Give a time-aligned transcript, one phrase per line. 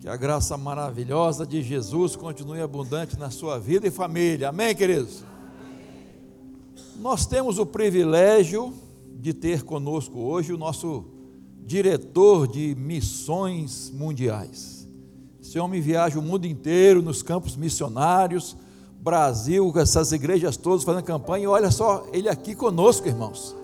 [0.00, 4.50] Que a graça maravilhosa de Jesus continue abundante na sua vida e família.
[4.50, 5.24] Amém, queridos?
[7.00, 8.72] Nós temos o privilégio
[9.20, 11.04] de ter conosco hoje o nosso
[11.66, 14.88] diretor de missões mundiais.
[15.42, 18.56] Esse homem viaja o mundo inteiro nos campos missionários,
[19.00, 23.56] Brasil, essas igrejas todas fazendo campanha, e olha só, ele aqui conosco, irmãos.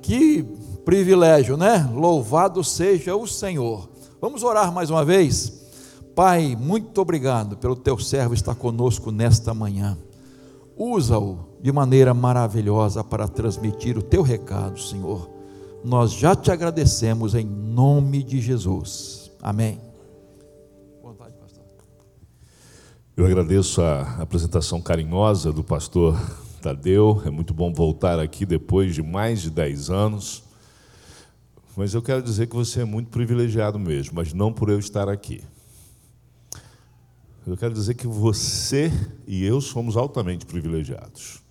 [0.00, 0.44] Que
[0.84, 1.90] privilégio, né?
[1.92, 3.88] Louvado seja o Senhor.
[4.20, 5.50] Vamos orar mais uma vez?
[6.14, 9.96] Pai, muito obrigado pelo teu servo estar conosco nesta manhã.
[10.76, 15.30] Usa-o de maneira maravilhosa para transmitir o teu recado, Senhor.
[15.82, 19.30] Nós já te agradecemos em nome de Jesus.
[19.40, 19.80] Amém.
[21.02, 21.64] Vontade, pastor.
[23.16, 26.14] Eu agradeço a apresentação carinhosa do pastor
[26.60, 27.22] Tadeu.
[27.24, 30.49] É muito bom voltar aqui depois de mais de 10 anos.
[31.76, 35.08] Mas eu quero dizer que você é muito privilegiado mesmo, mas não por eu estar
[35.08, 35.42] aqui.
[37.46, 38.92] Eu quero dizer que você
[39.26, 41.42] e eu somos altamente privilegiados.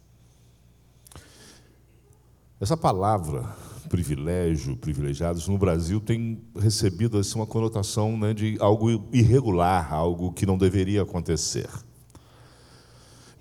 [2.62, 3.56] Essa palavra,
[3.88, 10.46] privilégio, privilegiados, no Brasil tem recebido assim, uma conotação né, de algo irregular, algo que
[10.46, 11.70] não deveria acontecer.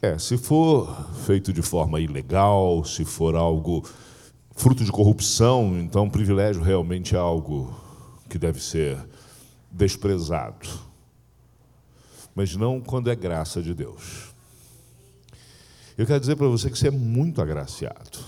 [0.00, 0.88] É, se for
[1.26, 3.84] feito de forma ilegal, se for algo
[4.58, 7.72] fruto de corrupção, então privilégio realmente é algo
[8.28, 8.98] que deve ser
[9.70, 10.68] desprezado.
[12.34, 14.34] Mas não quando é graça de Deus.
[15.96, 18.18] Eu quero dizer para você que você é muito agraciado.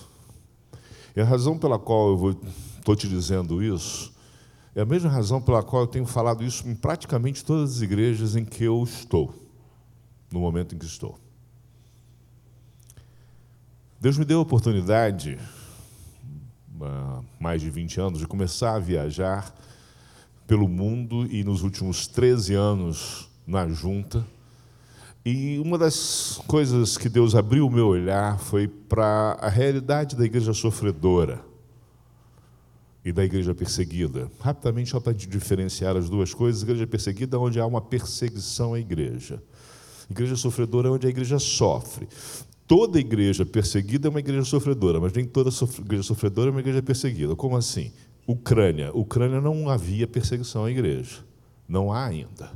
[1.16, 2.40] E a razão pela qual eu
[2.78, 4.12] estou te dizendo isso
[4.72, 8.36] é a mesma razão pela qual eu tenho falado isso em praticamente todas as igrejas
[8.36, 9.34] em que eu estou,
[10.30, 11.18] no momento em que estou.
[14.00, 15.36] Deus me deu a oportunidade,
[17.38, 19.54] mais de 20 anos, de começar a viajar
[20.46, 24.24] pelo mundo e nos últimos 13 anos na junta
[25.24, 30.24] e uma das coisas que Deus abriu o meu olhar foi para a realidade da
[30.24, 31.44] igreja sofredora
[33.04, 34.30] e da igreja perseguida.
[34.40, 38.80] Rapidamente, só para diferenciar as duas coisas: igreja perseguida é onde há uma perseguição à
[38.80, 39.42] igreja,
[40.10, 42.08] igreja sofredora é onde a igreja sofre.
[42.70, 45.50] Toda igreja perseguida é uma igreja sofredora, mas nem toda
[45.80, 47.34] igreja sofredora é uma igreja perseguida.
[47.34, 47.92] Como assim?
[48.26, 48.92] Ucrânia.
[48.94, 51.24] Ucrânia não havia perseguição à igreja.
[51.68, 52.50] Não há ainda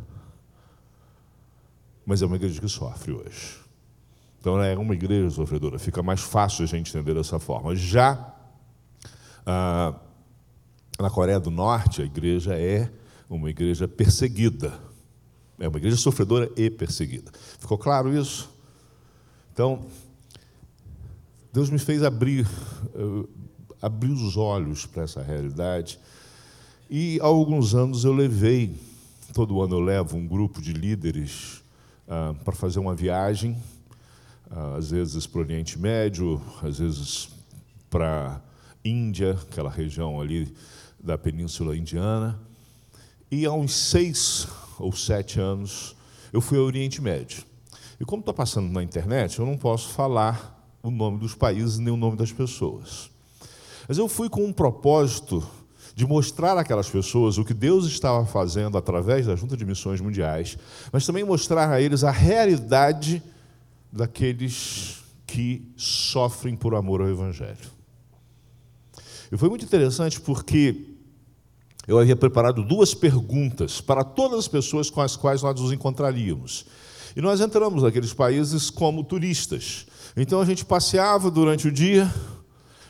[2.04, 3.58] mas é uma igreja que sofre hoje.
[4.40, 7.74] Então é uma igreja sofredora, fica mais fácil a gente entender dessa forma.
[7.74, 8.34] Já
[9.46, 9.94] ah,
[11.00, 12.90] na Coreia do Norte, a igreja é
[13.28, 14.78] uma igreja perseguida.
[15.58, 17.32] É uma igreja sofredora e perseguida.
[17.58, 18.50] Ficou claro isso?
[19.52, 19.86] Então,
[21.54, 22.44] Deus me fez abrir,
[22.96, 23.28] uh,
[23.80, 26.00] abrir os olhos para essa realidade.
[26.90, 28.74] E há alguns anos eu levei,
[29.32, 31.62] todo ano eu levo um grupo de líderes
[32.08, 33.56] ah, para fazer uma viagem,
[34.50, 37.28] ah, às vezes para o Oriente Médio, às vezes
[37.88, 38.42] para
[38.84, 40.52] Índia, aquela região ali
[40.98, 42.36] da Península Indiana.
[43.30, 45.94] E há uns seis ou sete anos
[46.32, 47.44] eu fui ao Oriente Médio.
[48.00, 50.53] E como está passando na internet, eu não posso falar
[50.84, 53.10] o nome dos países nem o nome das pessoas.
[53.88, 55.42] Mas eu fui com um propósito
[55.94, 60.58] de mostrar àquelas pessoas o que Deus estava fazendo através da Junta de Missões Mundiais,
[60.92, 63.22] mas também mostrar a eles a realidade
[63.90, 67.72] daqueles que sofrem por amor ao Evangelho.
[69.32, 70.84] E foi muito interessante porque
[71.86, 76.66] eu havia preparado duas perguntas para todas as pessoas com as quais nós nos encontraríamos.
[77.16, 79.86] E nós entramos naqueles países como turistas.
[80.16, 82.12] Então a gente passeava durante o dia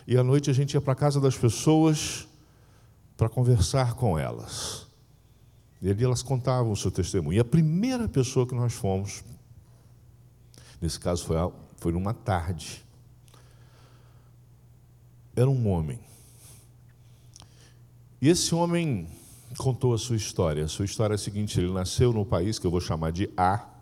[0.06, 2.26] e à noite a gente ia para a casa das pessoas
[3.16, 4.86] para conversar com elas.
[5.80, 7.36] E ali elas contavam o seu testemunho.
[7.36, 9.22] E a primeira pessoa que nós fomos,
[10.80, 11.36] nesse caso foi,
[11.76, 12.82] foi numa tarde,
[15.36, 16.00] era um homem.
[18.20, 19.06] E esse homem
[19.58, 20.64] contou a sua história.
[20.64, 23.28] A sua história é a seguinte: ele nasceu no país que eu vou chamar de
[23.36, 23.73] A,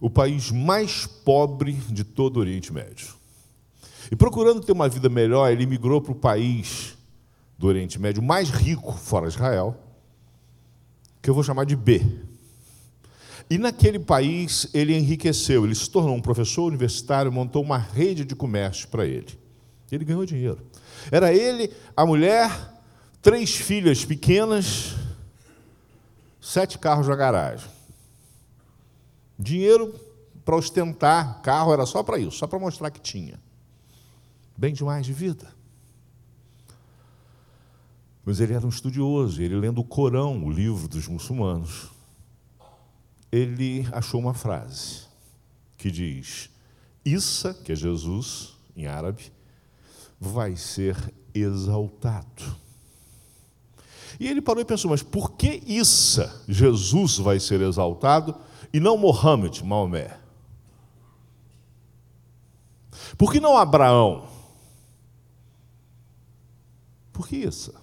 [0.00, 3.14] o país mais pobre de todo o Oriente Médio.
[4.10, 6.96] E procurando ter uma vida melhor, ele migrou para o país
[7.58, 9.76] do Oriente Médio mais rico, fora Israel,
[11.20, 12.02] que eu vou chamar de B.
[13.48, 18.34] E naquele país ele enriqueceu, ele se tornou um professor universitário, montou uma rede de
[18.34, 19.38] comércio para ele.
[19.90, 20.58] Ele ganhou dinheiro.
[21.10, 22.50] Era ele, a mulher,
[23.22, 24.94] três filhas pequenas,
[26.40, 27.75] sete carros na garagem.
[29.38, 29.94] Dinheiro
[30.44, 33.40] para ostentar, carro era só para isso, só para mostrar que tinha.
[34.56, 35.54] Bem demais de vida.
[38.24, 41.90] Mas ele era um estudioso, ele lendo o Corão, o livro dos muçulmanos.
[43.30, 45.02] ele achou uma frase
[45.76, 46.48] que diz:
[47.04, 49.32] Issa, que é Jesus em árabe,
[50.18, 50.96] vai ser
[51.34, 52.56] exaltado.
[54.18, 58.34] E ele parou e pensou: mas por que Issa, Jesus, vai ser exaltado
[58.72, 60.18] e não Mohammed, Maomé?
[63.16, 64.28] Por que não Abraão?
[67.12, 67.74] Por que Issa?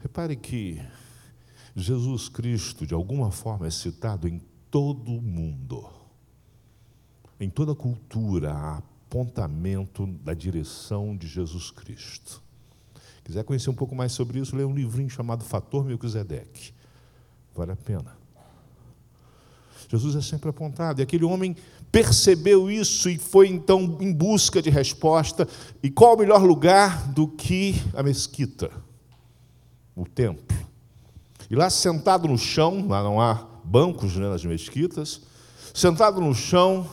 [0.00, 0.80] Repare que
[1.74, 4.40] Jesus Cristo, de alguma forma, é citado em
[4.70, 5.88] todo o mundo.
[7.40, 12.42] Em toda a cultura há apontamento da direção de Jesus Cristo.
[13.24, 16.74] Quiser conhecer um pouco mais sobre isso, leia um livrinho chamado Fator Melquisedeque.
[17.58, 18.16] Vale a pena.
[19.88, 21.00] Jesus é sempre apontado.
[21.00, 21.56] E aquele homem
[21.90, 25.48] percebeu isso e foi então em busca de resposta.
[25.82, 28.70] E qual o melhor lugar do que a mesquita,
[29.96, 30.56] o templo?
[31.50, 35.20] E lá sentado no chão, lá não há bancos né, nas mesquitas,
[35.74, 36.88] sentado no chão,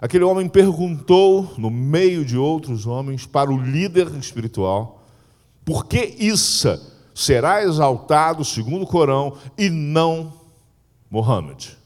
[0.00, 5.02] Aquele homem perguntou, no meio de outros homens, para o líder espiritual:
[5.64, 10.32] por que Issa será exaltado, segundo o Corão, e não
[11.08, 11.78] Mohammed?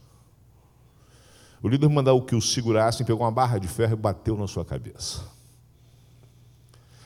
[1.62, 4.64] O líder mandou que o segurassem, pegou uma barra de ferro e bateu na sua
[4.64, 5.22] cabeça.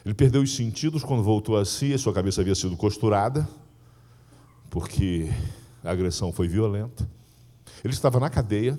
[0.05, 3.49] Ele perdeu os sentidos quando voltou a si, a sua cabeça havia sido costurada,
[4.69, 5.33] porque
[5.83, 7.09] a agressão foi violenta.
[7.85, 8.79] Ele estava na cadeia,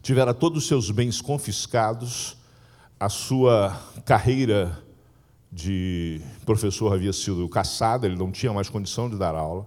[0.00, 2.36] tivera todos os seus bens confiscados,
[2.98, 4.81] a sua carreira
[5.52, 9.66] de professor havia sido caçada, ele não tinha mais condição de dar aula.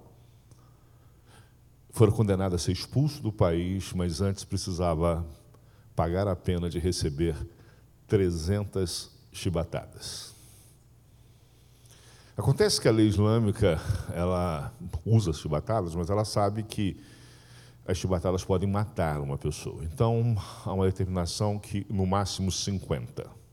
[1.91, 5.23] Foram condenados a ser expulso do país, mas antes precisava
[5.95, 7.35] pagar a pena de receber
[8.07, 10.33] 300 chibatadas.
[12.35, 13.79] Acontece que a lei islâmica
[14.13, 14.73] ela
[15.05, 16.97] usa as chibatadas, mas ela sabe que
[17.87, 19.83] as chibatadas podem matar uma pessoa.
[19.85, 20.35] Então,
[20.65, 23.44] há uma determinação que, no máximo, 50.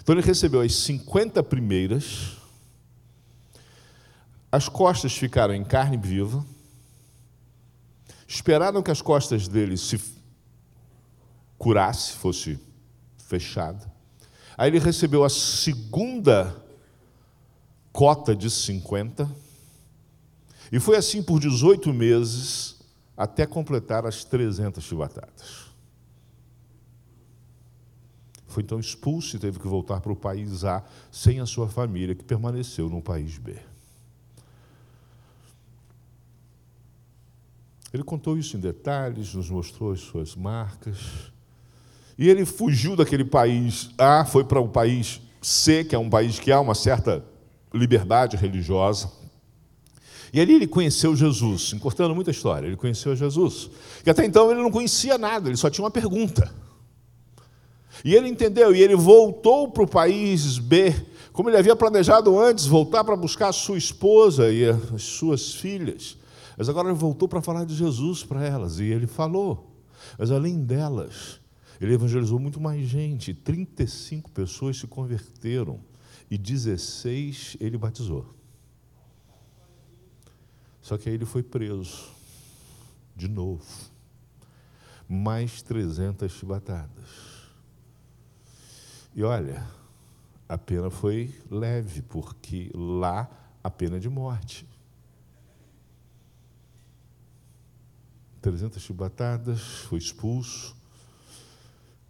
[0.00, 2.36] Então, ele recebeu as 50 primeiras,
[4.50, 6.44] as costas ficaram em carne viva,
[8.26, 10.00] esperaram que as costas dele se
[11.58, 12.58] curasse, fosse
[13.18, 13.92] fechada.
[14.56, 16.56] Aí ele recebeu a segunda
[17.92, 19.30] cota de 50,
[20.72, 22.76] e foi assim por 18 meses,
[23.16, 25.69] até completar as 300 chibatadas.
[28.50, 32.16] Foi então expulso e teve que voltar para o país A sem a sua família,
[32.16, 33.54] que permaneceu no país B.
[37.92, 41.30] Ele contou isso em detalhes, nos mostrou as suas marcas.
[42.18, 46.40] E ele fugiu daquele país A, foi para o país C, que é um país
[46.40, 47.24] que há uma certa
[47.72, 49.12] liberdade religiosa.
[50.32, 53.70] E ali ele conheceu Jesus, encurtando muita história, ele conheceu Jesus.
[54.04, 56.52] E até então ele não conhecia nada, ele só tinha uma pergunta.
[58.04, 60.94] E ele entendeu, e ele voltou para o país B,
[61.32, 66.16] como ele havia planejado antes, voltar para buscar a sua esposa e as suas filhas.
[66.56, 69.70] Mas agora ele voltou para falar de Jesus para elas, e ele falou.
[70.18, 71.40] Mas além delas,
[71.80, 73.32] ele evangelizou muito mais gente.
[73.32, 75.80] 35 pessoas se converteram
[76.30, 78.26] e 16 ele batizou.
[80.82, 82.08] Só que aí ele foi preso,
[83.16, 83.64] de novo.
[85.08, 87.39] Mais 300 chibatadas.
[89.14, 89.66] E olha,
[90.48, 93.28] a pena foi leve, porque lá
[93.62, 94.66] a pena é de morte.
[98.40, 100.74] 300 chibatadas, foi expulso,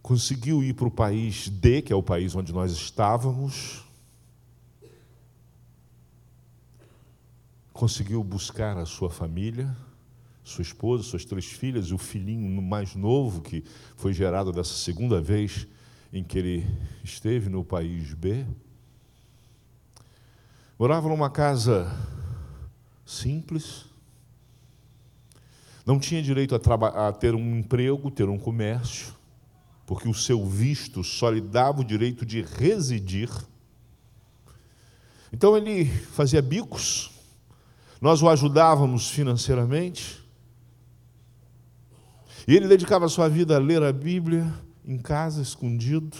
[0.01, 3.83] conseguiu ir para o país D, que é o país onde nós estávamos,
[7.73, 9.75] conseguiu buscar a sua família,
[10.43, 13.63] sua esposa, suas três filhas e o filhinho mais novo que
[13.95, 15.67] foi gerado dessa segunda vez
[16.13, 16.67] em que ele
[17.03, 18.45] esteve no país B.
[20.77, 21.91] Morava numa casa
[23.05, 23.85] simples,
[25.85, 29.13] não tinha direito a, a, ter um emprego, ter um comércio,
[29.85, 33.29] porque o seu visto só lhe dava o direito de residir.
[35.31, 37.11] Então ele fazia bicos,
[37.99, 40.19] nós o ajudávamos financeiramente.
[42.47, 44.51] E ele dedicava sua vida a ler a Bíblia
[44.85, 46.17] em casa, escondido,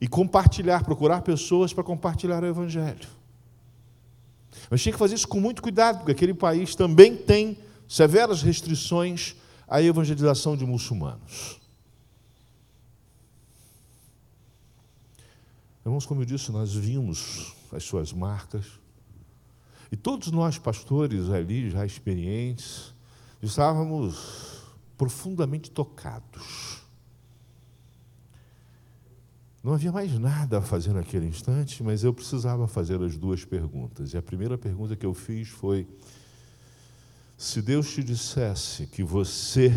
[0.00, 3.08] e compartilhar, procurar pessoas para compartilhar o Evangelho.
[4.70, 9.36] Mas tinha que fazer isso com muito cuidado, porque aquele país também tem severas restrições
[9.68, 11.60] à evangelização de muçulmanos.
[15.84, 18.66] Irmãos, como eu disse, nós vimos as suas marcas,
[19.92, 22.94] E todos nós, pastores ali, já experientes,
[23.42, 24.62] estávamos
[24.96, 26.81] profundamente tocados.
[29.62, 34.12] Não havia mais nada a fazer naquele instante, mas eu precisava fazer as duas perguntas.
[34.12, 35.86] E a primeira pergunta que eu fiz foi:
[37.38, 39.70] se Deus te dissesse que você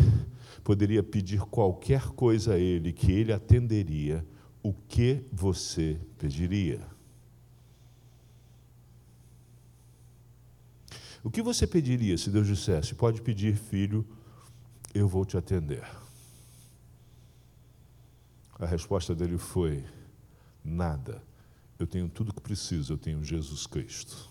[0.64, 4.26] poderia pedir qualquer coisa a Ele, que Ele atenderia,
[4.60, 6.80] o que você pediria?
[11.22, 14.04] O que você pediria se Deus dissesse: Pode pedir, filho,
[14.92, 15.84] eu vou te atender?
[18.58, 19.84] A resposta dele foi:
[20.64, 21.22] Nada.
[21.78, 24.30] Eu tenho tudo o que preciso, eu tenho Jesus Cristo.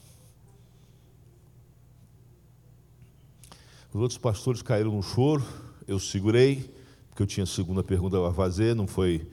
[3.94, 5.46] Os outros pastores caíram no choro,
[5.88, 6.74] eu segurei,
[7.08, 9.30] porque eu tinha a segunda pergunta para fazer, não foi,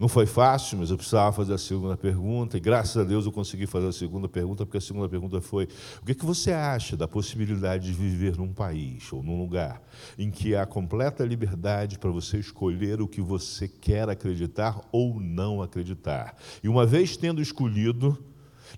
[0.00, 3.32] não foi fácil, mas eu precisava fazer a segunda pergunta, e graças a Deus eu
[3.32, 5.68] consegui fazer a segunda pergunta, porque a segunda pergunta foi:
[6.00, 9.82] o que, é que você acha da possibilidade de viver num país ou num lugar
[10.18, 15.60] em que há completa liberdade para você escolher o que você quer acreditar ou não
[15.60, 16.34] acreditar?
[16.64, 18.18] E uma vez tendo escolhido,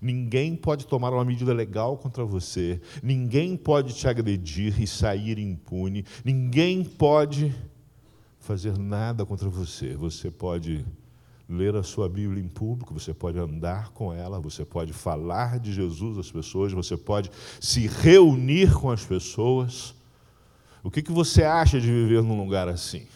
[0.01, 6.03] Ninguém pode tomar uma medida legal contra você, ninguém pode te agredir e sair impune,
[6.25, 7.55] ninguém pode
[8.39, 9.95] fazer nada contra você.
[9.95, 10.83] Você pode
[11.47, 15.73] ler a sua Bíblia em público, você pode andar com ela, você pode falar de
[15.73, 19.93] Jesus às pessoas, você pode se reunir com as pessoas.
[20.81, 23.07] O que, que você acha de viver num lugar assim?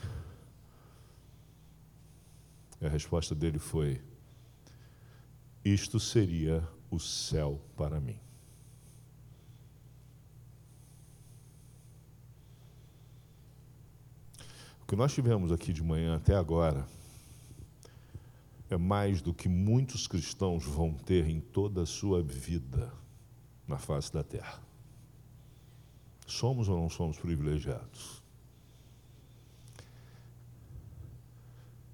[2.81, 4.01] E a resposta dele foi:
[5.63, 8.19] isto seria o céu para mim.
[14.81, 16.87] O que nós tivemos aqui de manhã até agora
[18.69, 22.91] é mais do que muitos cristãos vão ter em toda a sua vida
[23.67, 24.61] na face da terra.
[26.25, 28.21] Somos ou não somos privilegiados?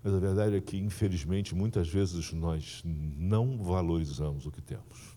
[0.04, 5.16] Mas a verdade é que, infelizmente, muitas vezes nós não valorizamos o que temos.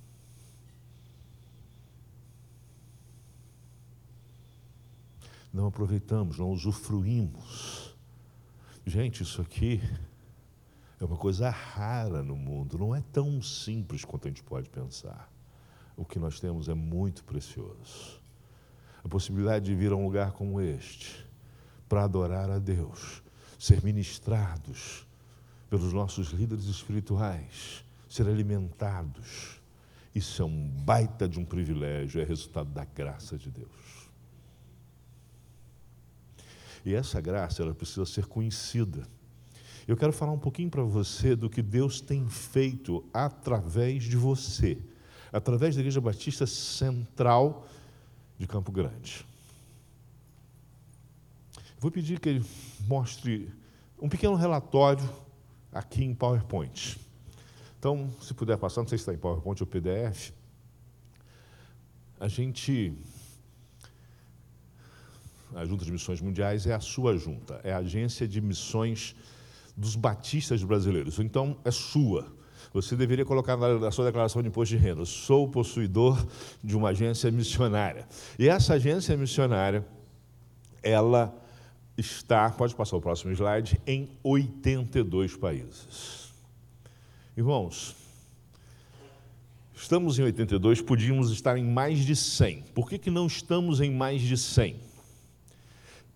[5.52, 7.96] Não aproveitamos, não usufruímos.
[8.86, 9.80] Gente, isso aqui
[11.00, 15.30] é uma coisa rara no mundo, não é tão simples quanto a gente pode pensar.
[15.96, 18.20] O que nós temos é muito precioso.
[19.04, 21.26] A possibilidade de vir a um lugar como este,
[21.88, 23.22] para adorar a Deus,
[23.58, 25.06] ser ministrados
[25.70, 29.60] pelos nossos líderes espirituais, ser alimentados.
[30.14, 34.08] Isso é um baita de um privilégio, é resultado da graça de Deus.
[36.84, 39.06] E essa graça, ela precisa ser conhecida.
[39.86, 44.76] Eu quero falar um pouquinho para você do que Deus tem feito através de você,
[45.32, 47.68] através da Igreja Batista Central
[48.36, 49.24] de Campo Grande.
[51.78, 52.44] Vou pedir que ele
[52.88, 53.48] mostre
[54.02, 55.08] um pequeno relatório
[55.72, 56.98] aqui em PowerPoint.
[57.78, 60.32] Então, se puder passar, não sei se está em PowerPoint ou PDF.
[62.18, 62.92] A gente.
[65.54, 69.14] A Junta de Missões Mundiais é a sua junta, é a agência de missões
[69.76, 71.18] dos batistas brasileiros.
[71.18, 72.34] Então, é sua.
[72.72, 76.26] Você deveria colocar na sua declaração de imposto de renda: sou possuidor
[76.62, 78.06] de uma agência missionária.
[78.38, 79.86] E essa agência missionária,
[80.82, 81.34] ela
[81.96, 86.32] está, pode passar o próximo slide, em 82 países.
[87.36, 87.96] Irmãos,
[89.74, 92.62] estamos em 82, podíamos estar em mais de 100.
[92.74, 94.85] Por que, que não estamos em mais de 100?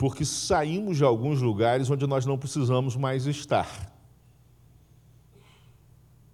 [0.01, 3.69] Porque saímos de alguns lugares onde nós não precisamos mais estar.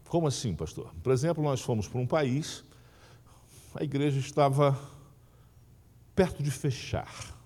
[0.09, 0.95] Como assim, pastor?
[1.03, 2.63] Por exemplo, nós fomos para um país,
[3.75, 4.79] a igreja estava
[6.15, 7.37] perto de fechar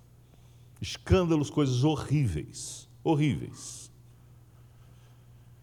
[0.79, 3.91] escândalos, coisas horríveis, horríveis.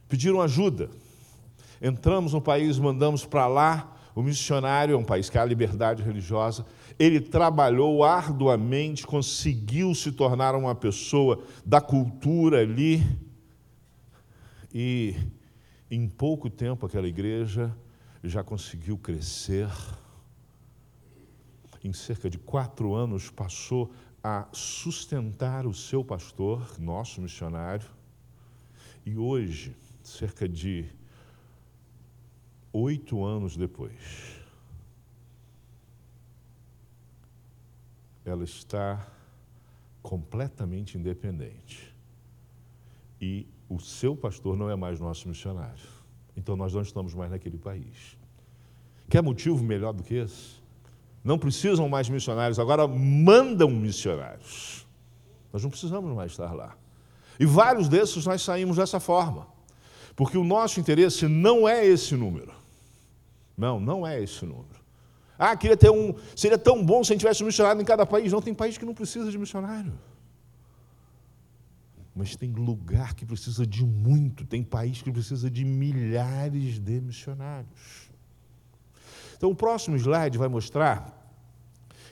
[0.09, 0.89] Pediram ajuda.
[1.79, 3.95] Entramos no país, mandamos para lá.
[4.17, 6.65] O missionário é um país que há liberdade religiosa.
[6.97, 13.03] Ele trabalhou arduamente, conseguiu se tornar uma pessoa da cultura ali.
[14.73, 15.15] E
[15.91, 17.71] em pouco tempo aquela igreja
[18.23, 19.69] já conseguiu crescer.
[21.83, 23.91] Em cerca de quatro anos passou
[24.23, 27.87] a sustentar o seu pastor, nosso missionário,
[29.05, 30.87] e hoje, cerca de
[32.77, 33.93] oito anos depois,
[38.25, 39.07] ela está
[40.01, 41.95] completamente independente.
[43.19, 45.87] E o seu pastor não é mais nosso missionário.
[46.35, 48.17] Então nós não estamos mais naquele país.
[49.09, 50.57] Quer motivo melhor do que esse?
[51.27, 54.87] não precisam mais missionários, agora mandam missionários.
[55.51, 56.73] Nós não precisamos mais estar lá.
[57.37, 59.45] E vários desses nós saímos dessa forma.
[60.15, 62.53] Porque o nosso interesse não é esse número.
[63.57, 64.85] Não, não é esse número.
[65.37, 66.15] Ah, queria ter um.
[66.35, 68.31] Seria tão bom se a gente tivesse um missionário em cada país.
[68.31, 69.93] Não, tem país que não precisa de missionário.
[72.15, 78.09] Mas tem lugar que precisa de muito, tem país que precisa de milhares de missionários.
[79.35, 81.15] Então, o próximo slide vai mostrar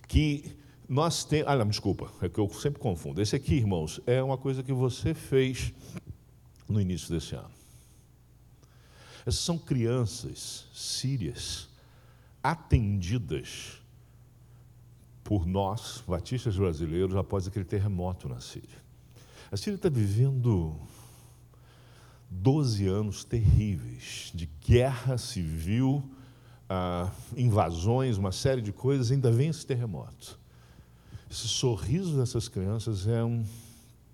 [0.08, 0.56] que
[0.88, 1.48] nós temos.
[1.48, 3.20] Ah, não, desculpa, é que eu sempre confundo.
[3.20, 5.74] Esse aqui, irmãos, é uma coisa que você fez
[6.70, 7.55] no início desse ano.
[9.26, 11.68] Essas são crianças sírias
[12.44, 13.82] atendidas
[15.24, 18.86] por nós, batistas brasileiros, após aquele terremoto na Síria.
[19.52, 20.80] A Síria está vivendo
[22.30, 26.04] 12 anos terríveis de guerra civil,
[26.70, 30.40] ah, invasões, uma série de coisas, ainda vem esse terremoto.
[31.30, 33.44] Esse sorriso dessas crianças é um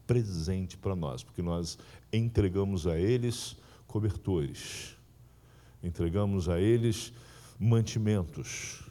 [0.07, 1.77] presente para nós, porque nós
[2.11, 4.95] entregamos a eles cobertores,
[5.83, 7.13] entregamos a eles
[7.59, 8.83] mantimentos.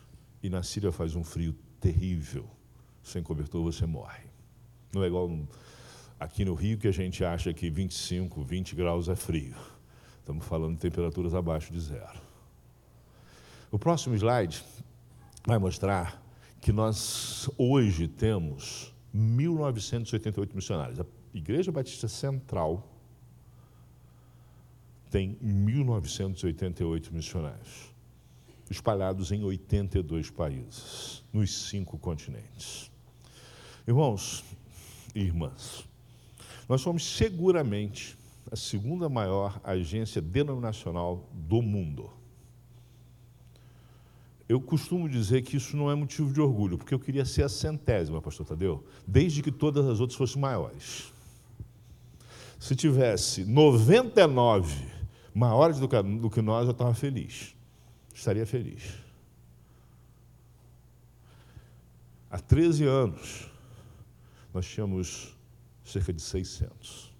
[0.42, 2.48] E na Síria faz um frio terrível.
[3.02, 4.24] Sem cobertor você morre.
[4.92, 5.30] Não é igual
[6.18, 9.56] aqui no Rio que a gente acha que 25, 20 graus é frio.
[10.18, 12.20] Estamos falando de temperaturas abaixo de zero.
[13.70, 14.62] O próximo slide
[15.46, 16.22] vai mostrar
[16.60, 21.00] que nós hoje temos 1.988 missionários.
[21.00, 22.86] A Igreja Batista Central
[25.10, 27.92] tem 1.988 missionários,
[28.70, 32.90] espalhados em 82 países, nos cinco continentes.
[33.86, 34.44] Irmãos
[35.14, 35.84] e irmãs,
[36.68, 38.16] nós somos seguramente
[38.50, 42.10] a segunda maior agência denominacional do mundo.
[44.48, 47.48] Eu costumo dizer que isso não é motivo de orgulho, porque eu queria ser a
[47.48, 51.12] centésima, pastor Tadeu, desde que todas as outras fossem maiores.
[52.58, 54.89] Se tivesse 99
[55.34, 57.54] maiores do que, do que nós, eu estava feliz.
[58.14, 58.94] Estaria feliz.
[62.30, 63.50] Há 13 anos,
[64.54, 65.36] nós tínhamos
[65.84, 67.10] cerca de 600.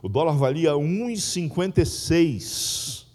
[0.00, 3.06] O dólar valia 1,56.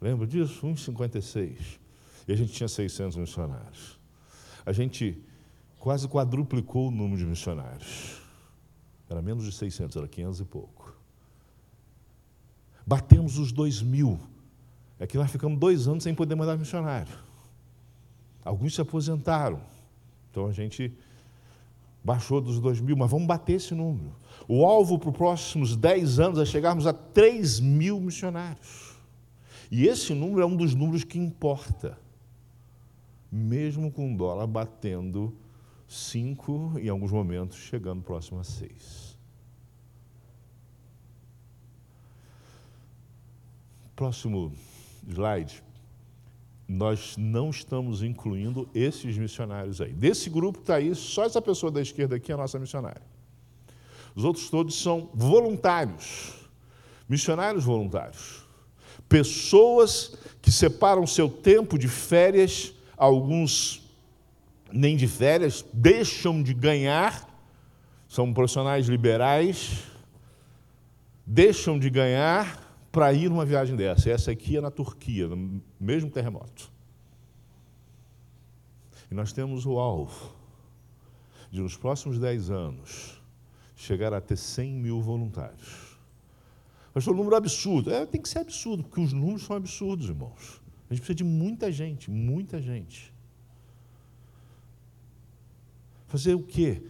[0.00, 0.66] Lembra disso?
[0.66, 1.80] 1,56
[2.30, 3.98] e a gente tinha 600 missionários.
[4.64, 5.20] A gente
[5.80, 8.22] quase quadruplicou o número de missionários.
[9.08, 10.79] Era menos de 600, era 500 e pouco.
[12.90, 14.18] Batemos os 2 mil.
[14.98, 17.16] É que nós ficamos dois anos sem poder mandar missionário.
[18.44, 19.60] Alguns se aposentaram.
[20.28, 20.92] Então a gente
[22.02, 24.12] baixou dos 2 mil, mas vamos bater esse número.
[24.48, 28.96] O alvo para os próximos 10 anos é chegarmos a 3 mil missionários.
[29.70, 31.96] E esse número é um dos números que importa
[33.30, 35.32] mesmo com o dólar batendo
[35.86, 39.09] 5, em alguns momentos chegando próximo a 6.
[44.00, 44.50] Próximo
[45.06, 45.62] slide.
[46.66, 49.92] Nós não estamos incluindo esses missionários aí.
[49.92, 53.02] Desse grupo que está aí, só essa pessoa da esquerda aqui é a nossa missionária.
[54.14, 56.32] Os outros todos são voluntários,
[57.06, 58.42] missionários voluntários.
[59.06, 63.82] Pessoas que separam seu tempo de férias alguns
[64.72, 67.28] nem de férias, deixam de ganhar,
[68.08, 69.80] são profissionais liberais,
[71.26, 74.10] deixam de ganhar para ir numa viagem dessa.
[74.10, 76.70] Essa aqui é na Turquia, no mesmo terremoto.
[79.10, 80.32] E nós temos o alvo
[81.50, 83.20] de, nos próximos 10 anos,
[83.74, 85.98] chegar a ter 100 mil voluntários.
[86.94, 87.92] Mas foi um número absurdo.
[87.92, 90.60] É, tem que ser absurdo, porque os números são absurdos, irmãos.
[90.88, 93.12] A gente precisa de muita gente, muita gente.
[96.08, 96.82] Fazer o quê?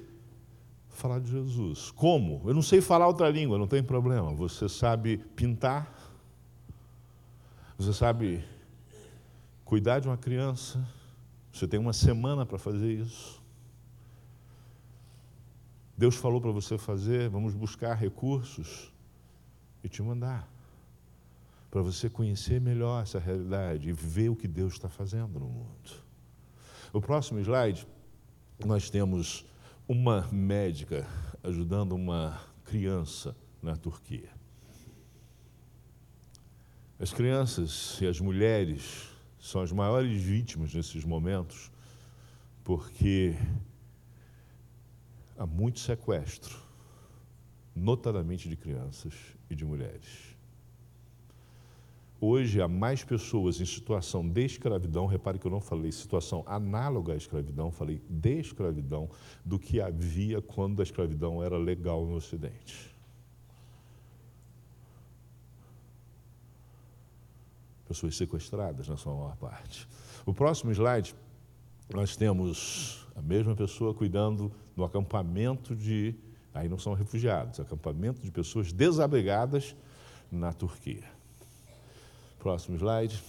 [1.01, 1.91] Falar de Jesus.
[1.93, 2.43] Como?
[2.45, 4.35] Eu não sei falar outra língua, não tem problema.
[4.35, 5.91] Você sabe pintar?
[7.79, 8.45] Você sabe
[9.65, 10.87] cuidar de uma criança?
[11.51, 13.43] Você tem uma semana para fazer isso.
[15.97, 18.93] Deus falou para você fazer, vamos buscar recursos
[19.83, 20.47] e te mandar
[21.71, 25.91] para você conhecer melhor essa realidade e ver o que Deus está fazendo no mundo.
[26.93, 27.89] O próximo slide,
[28.63, 29.47] nós temos
[29.93, 31.05] uma médica
[31.43, 34.31] ajudando uma criança na Turquia.
[36.97, 39.09] As crianças e as mulheres
[39.41, 41.73] são as maiores vítimas nesses momentos,
[42.63, 43.35] porque
[45.37, 46.57] há muito sequestro,
[47.75, 49.13] notadamente de crianças
[49.51, 50.30] e de mulheres.
[52.23, 57.15] Hoje há mais pessoas em situação de escravidão, repare que eu não falei situação análoga
[57.15, 59.09] à escravidão, falei de escravidão,
[59.43, 62.95] do que havia quando a escravidão era legal no Ocidente.
[67.89, 69.89] Pessoas sequestradas na sua maior parte.
[70.27, 71.15] O próximo slide,
[71.89, 76.15] nós temos a mesma pessoa cuidando no acampamento de,
[76.53, 79.75] aí não são refugiados, acampamento de pessoas desabrigadas
[80.31, 81.20] na Turquia.
[82.41, 83.23] Próximo slide.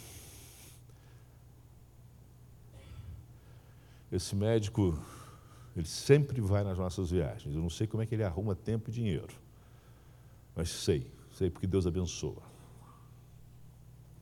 [4.10, 4.97] Esse médico,
[5.76, 7.54] ele sempre vai nas nossas viagens.
[7.54, 9.36] Eu não sei como é que ele arruma tempo e dinheiro.
[10.56, 12.41] Mas sei, sei porque Deus abençoa.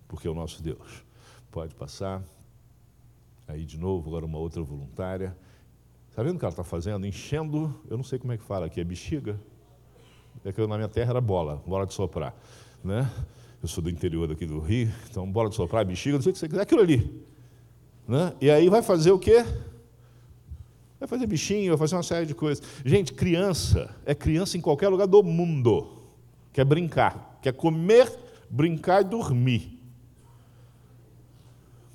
[0.08, 1.04] Porque é o nosso Deus.
[1.52, 2.23] Pode passar.
[3.47, 5.38] Aí de novo, agora uma outra voluntária.
[6.10, 7.06] Está vendo o que ela está fazendo?
[7.06, 9.39] Enchendo, eu não sei como é que fala aqui, é bexiga?
[10.43, 12.36] É que na minha terra era bola, bola de soprar.
[12.84, 13.08] Né?
[13.62, 16.34] Eu sou do interior daqui do Rio, então bola de soprar, bexiga, não sei o
[16.34, 17.24] que você quiser, aquilo ali.
[18.08, 18.34] Né?
[18.39, 19.45] E aí vai fazer o quê?
[21.00, 22.63] Vai fazer bichinho, vai fazer uma série de coisas.
[22.84, 25.88] Gente, criança é criança em qualquer lugar do mundo.
[26.52, 28.12] Quer brincar, quer comer,
[28.50, 29.80] brincar e dormir.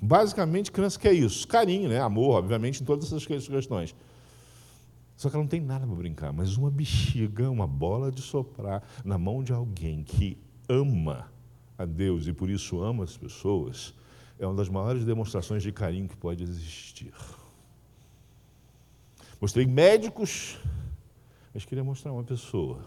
[0.01, 1.47] Basicamente, criança quer isso.
[1.47, 1.99] Carinho, né?
[1.99, 3.95] amor, obviamente, em todas essas questões.
[5.15, 8.83] Só que ela não tem nada para brincar, mas uma bexiga, uma bola de soprar
[9.03, 11.34] na mão de alguém que ama
[11.77, 13.93] a Deus e por isso ama as pessoas,
[14.39, 17.13] é uma das maiores demonstrações de carinho que pode existir.
[19.39, 20.57] Mostrei médicos,
[21.53, 22.85] mas queria mostrar uma pessoa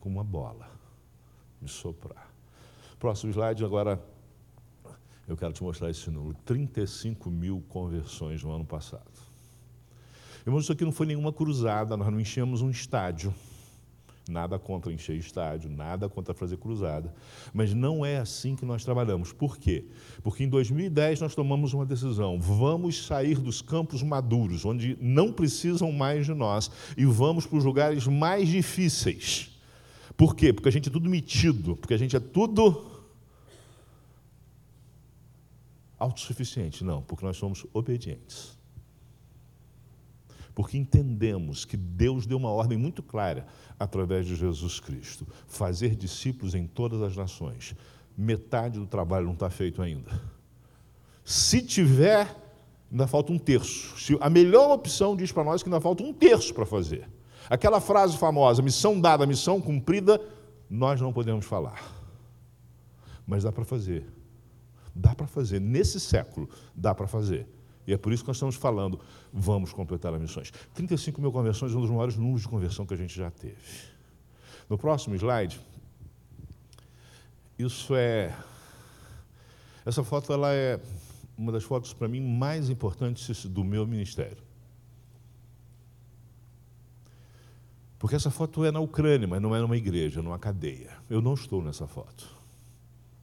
[0.00, 0.70] com uma bola
[1.60, 2.30] de soprar.
[2.98, 4.02] Próximo slide, agora
[5.28, 9.10] eu quero te mostrar esse número: 35 mil conversões no ano passado.
[10.46, 13.34] Irmãos, isso aqui não foi nenhuma cruzada, nós não enchemos um estádio.
[14.28, 17.14] Nada contra encher estádio, nada contra fazer cruzada.
[17.54, 19.32] Mas não é assim que nós trabalhamos.
[19.32, 19.84] Por quê?
[20.20, 25.92] Porque em 2010 nós tomamos uma decisão: vamos sair dos campos maduros, onde não precisam
[25.92, 29.56] mais de nós, e vamos para os lugares mais difíceis.
[30.16, 30.52] Por quê?
[30.52, 32.84] Porque a gente é tudo metido, porque a gente é tudo
[35.96, 36.82] autossuficiente.
[36.82, 38.56] Não, porque nós somos obedientes
[40.56, 43.46] porque entendemos que Deus deu uma ordem muito clara
[43.78, 47.76] através de Jesus Cristo: fazer discípulos em todas as nações.
[48.16, 50.10] Metade do trabalho não está feito ainda.
[51.22, 52.34] Se tiver,
[52.90, 54.16] ainda falta um terço.
[54.18, 57.06] A melhor opção diz para nós que ainda falta um terço para fazer.
[57.50, 60.18] Aquela frase famosa, missão dada, missão cumprida,
[60.70, 61.84] nós não podemos falar.
[63.26, 64.06] Mas dá para fazer.
[64.94, 65.60] Dá para fazer.
[65.60, 67.46] Nesse século, dá para fazer.
[67.86, 68.98] E é por isso que nós estamos falando,
[69.32, 70.52] vamos completar as missões.
[70.74, 73.56] 35 mil conversões é um dos maiores números de conversão que a gente já teve.
[74.68, 75.60] No próximo slide,
[77.58, 78.36] isso é.
[79.84, 80.80] Essa foto ela é
[81.38, 84.42] uma das fotos, para mim, mais importantes do meu ministério.
[87.98, 90.90] Porque essa foto é na Ucrânia, mas não é numa igreja, numa cadeia.
[91.08, 92.28] Eu não estou nessa foto.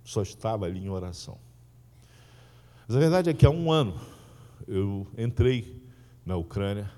[0.03, 1.37] Só estava ali em oração.
[2.87, 3.99] Mas a verdade é que há um ano,
[4.67, 5.81] eu entrei
[6.25, 6.91] na Ucrânia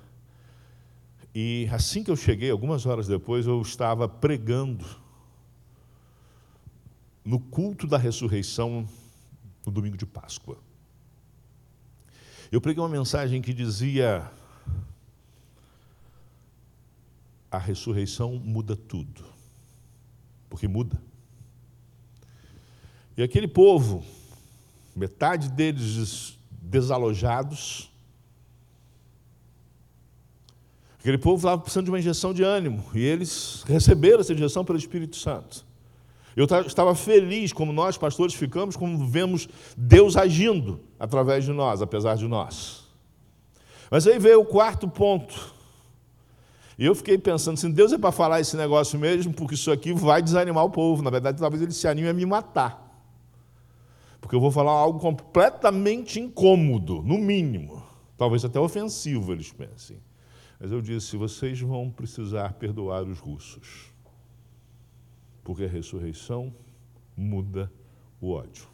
[1.38, 4.86] e assim que eu cheguei, algumas horas depois, eu estava pregando
[7.26, 8.88] no culto da ressurreição
[9.66, 10.58] no domingo de Páscoa.
[12.50, 14.32] Eu preguei uma mensagem que dizia:
[17.52, 19.26] a ressurreição muda tudo,
[20.50, 21.02] porque muda.
[23.18, 24.06] E aquele povo,
[24.96, 27.92] metade deles desalojados.
[31.00, 34.78] Aquele povo estava precisando de uma injeção de ânimo e eles receberam essa injeção pelo
[34.78, 35.64] Espírito Santo.
[36.36, 39.48] Eu estava feliz, como nós, pastores, ficamos, como vemos
[39.78, 42.84] Deus agindo através de nós, apesar de nós.
[43.90, 45.54] Mas aí veio o quarto ponto.
[46.78, 49.94] E eu fiquei pensando, se Deus é para falar esse negócio mesmo, porque isso aqui
[49.94, 51.02] vai desanimar o povo.
[51.02, 52.85] Na verdade, talvez ele se anime a me matar
[54.26, 57.86] porque eu vou falar algo completamente incômodo, no mínimo,
[58.18, 60.02] talvez até ofensivo, eles pensem.
[60.60, 63.94] Mas eu disse: vocês vão precisar perdoar os russos,
[65.44, 66.52] porque a ressurreição
[67.16, 67.72] muda
[68.20, 68.68] o ódio.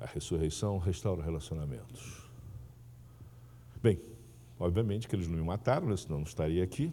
[0.00, 2.27] A ressurreição restaura relacionamentos.
[4.58, 5.96] Obviamente que eles não me mataram, né?
[5.96, 6.92] senão não estaria aqui.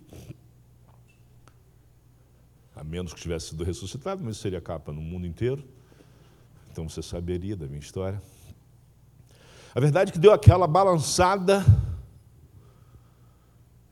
[2.76, 5.64] A menos que tivesse sido ressuscitado, mas seria capa no mundo inteiro.
[6.72, 8.22] Então você saberia da minha história.
[9.74, 11.66] A verdade é que deu aquela balançada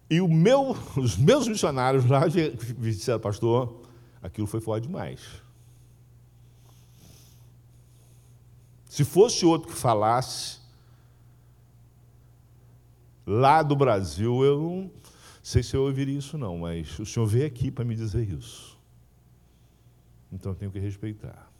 [0.09, 3.81] E meu, os meus missionários lá disseram, pastor,
[4.21, 5.21] aquilo foi forte demais.
[8.87, 10.59] Se fosse outro que falasse,
[13.25, 14.91] lá do Brasil, eu não
[15.41, 18.79] sei se eu ouviria isso, não, mas o senhor veio aqui para me dizer isso.
[20.31, 21.51] Então eu tenho que respeitar.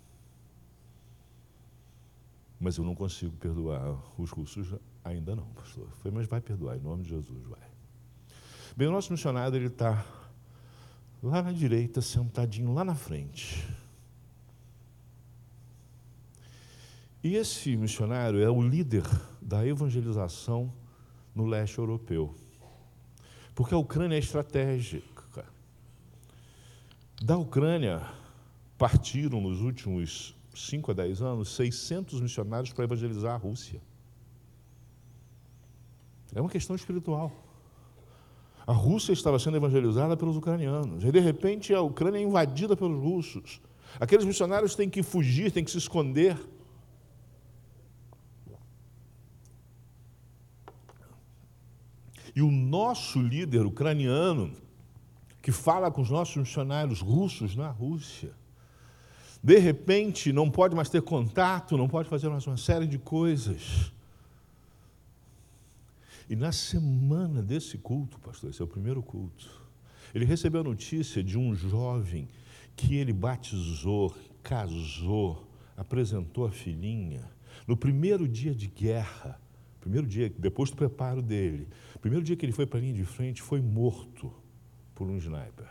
[2.60, 4.74] Mas eu não consigo perdoar os russos
[5.04, 5.88] ainda não, pastor.
[6.02, 7.60] Foi, mas vai perdoar, em nome de Jesus, vai.
[8.76, 10.06] Bem, o nosso missionário ele está
[11.22, 13.68] lá na direita, sentadinho lá na frente.
[17.24, 19.04] E esse missionário é o líder
[19.42, 20.74] da evangelização
[21.36, 22.34] no leste europeu.
[23.56, 25.14] Porque a Ucrânia é estratégica.
[27.22, 28.02] Da Ucrânia
[28.78, 33.82] partiram nos últimos 5 a 10 anos 600 missionários para evangelizar a Rússia.
[36.36, 37.32] É uma questão espiritual.
[38.66, 41.04] A Rússia estava sendo evangelizada pelos ucranianos.
[41.04, 43.62] E de repente a Ucrânia é invadida pelos russos.
[44.00, 46.38] Aqueles missionários têm que fugir, têm que se esconder.
[52.36, 54.52] E o nosso líder ucraniano,
[55.42, 58.32] que fala com os nossos missionários russos na Rússia,
[59.44, 63.92] de repente não pode mais ter contato, não pode fazer mais uma série de coisas.
[66.30, 69.62] E na semana desse culto, pastor, esse é o primeiro culto,
[70.16, 72.30] ele recebeu a notícia de um jovem
[72.76, 77.30] que ele batizou, casou, apresentou a filhinha.
[77.68, 79.40] No primeiro dia de guerra,
[79.84, 81.68] primeiro dia, depois do preparo dele,
[82.00, 84.34] primeiro dia que ele foi para a linha de frente, foi morto
[84.96, 85.70] por um sniper.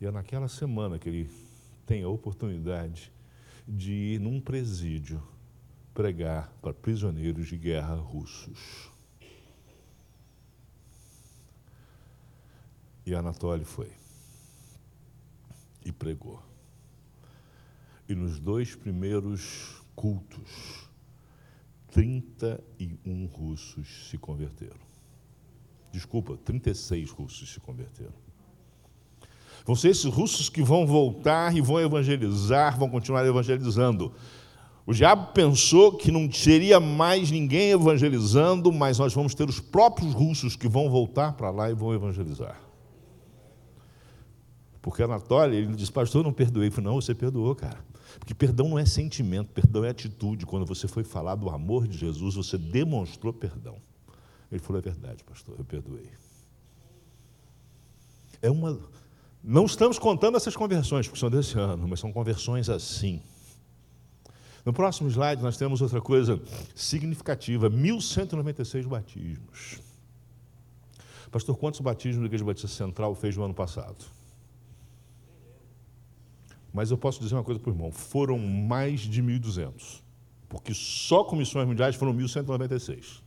[0.00, 1.28] E é naquela semana que ele
[1.84, 3.10] tem a oportunidade
[3.66, 5.20] de ir num presídio
[5.92, 8.88] pregar para prisioneiros de guerra russos.
[13.04, 13.90] E Anatoly foi
[15.84, 16.40] e pregou.
[18.08, 20.89] E nos dois primeiros cultos,
[21.90, 24.90] 31 russos se converteram.
[25.92, 28.12] Desculpa, 36 russos se converteram.
[29.66, 34.12] Vão ser esses russos que vão voltar e vão evangelizar, vão continuar evangelizando.
[34.86, 40.12] O diabo pensou que não teria mais ninguém evangelizando, mas nós vamos ter os próprios
[40.12, 42.58] russos que vão voltar para lá e vão evangelizar.
[44.80, 46.68] Porque Anatoly, ele disse, pastor, eu não perdoei.
[46.68, 47.78] Eu falei, não, você perdoou, cara.
[48.18, 50.46] Porque perdão não é sentimento, perdão é atitude.
[50.46, 53.76] Quando você foi falar do amor de Jesus, você demonstrou perdão.
[54.50, 56.08] Ele falou: é verdade, pastor, eu perdoei.
[58.42, 58.78] É uma.
[59.42, 63.22] Não estamos contando essas conversões, porque são desse ano, mas são conversões assim.
[64.64, 66.40] No próximo slide, nós temos outra coisa
[66.74, 69.80] significativa: 1.196 batismos.
[71.30, 74.04] Pastor, quantos batismos a Igreja Batista Central fez no ano passado?
[76.72, 80.02] Mas eu posso dizer uma coisa para o irmão: foram mais de 1.200,
[80.48, 83.22] porque só comissões mundiais foram 1.196.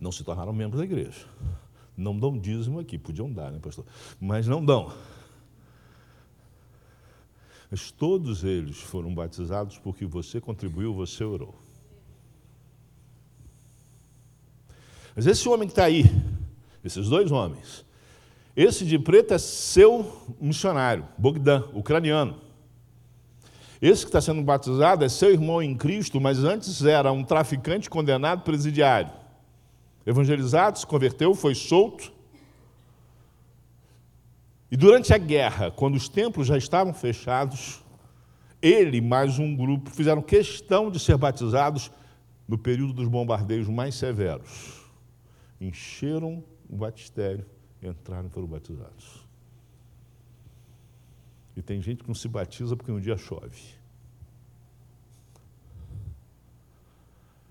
[0.00, 1.26] Não se tornaram membros da igreja.
[1.96, 3.86] Não dão dízimo aqui, podiam dar, né, pastor?
[4.20, 4.92] Mas não dão.
[7.70, 11.54] Mas todos eles foram batizados porque você contribuiu, você orou.
[15.14, 16.04] Mas esse homem que está aí,
[16.84, 17.84] esses dois homens,
[18.56, 22.36] esse de preto é seu missionário, Bogdan, ucraniano.
[23.82, 27.90] Esse que está sendo batizado é seu irmão em Cristo, mas antes era um traficante
[27.90, 29.10] condenado presidiário.
[30.06, 32.12] Evangelizado, se converteu, foi solto.
[34.70, 37.82] E durante a guerra, quando os templos já estavam fechados,
[38.62, 41.90] ele mais um grupo fizeram questão de ser batizados
[42.46, 44.80] no período dos bombardeios mais severos.
[45.60, 47.44] Encheram o batistério
[47.86, 49.24] entraram e foram batizados.
[51.56, 53.74] E tem gente que não se batiza porque um dia chove.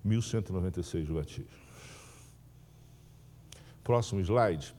[0.03, 1.63] 1196 batismos.
[3.83, 4.73] Próximo slide,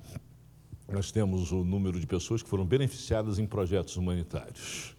[0.88, 4.94] nós temos o número de pessoas que foram beneficiadas em projetos humanitários.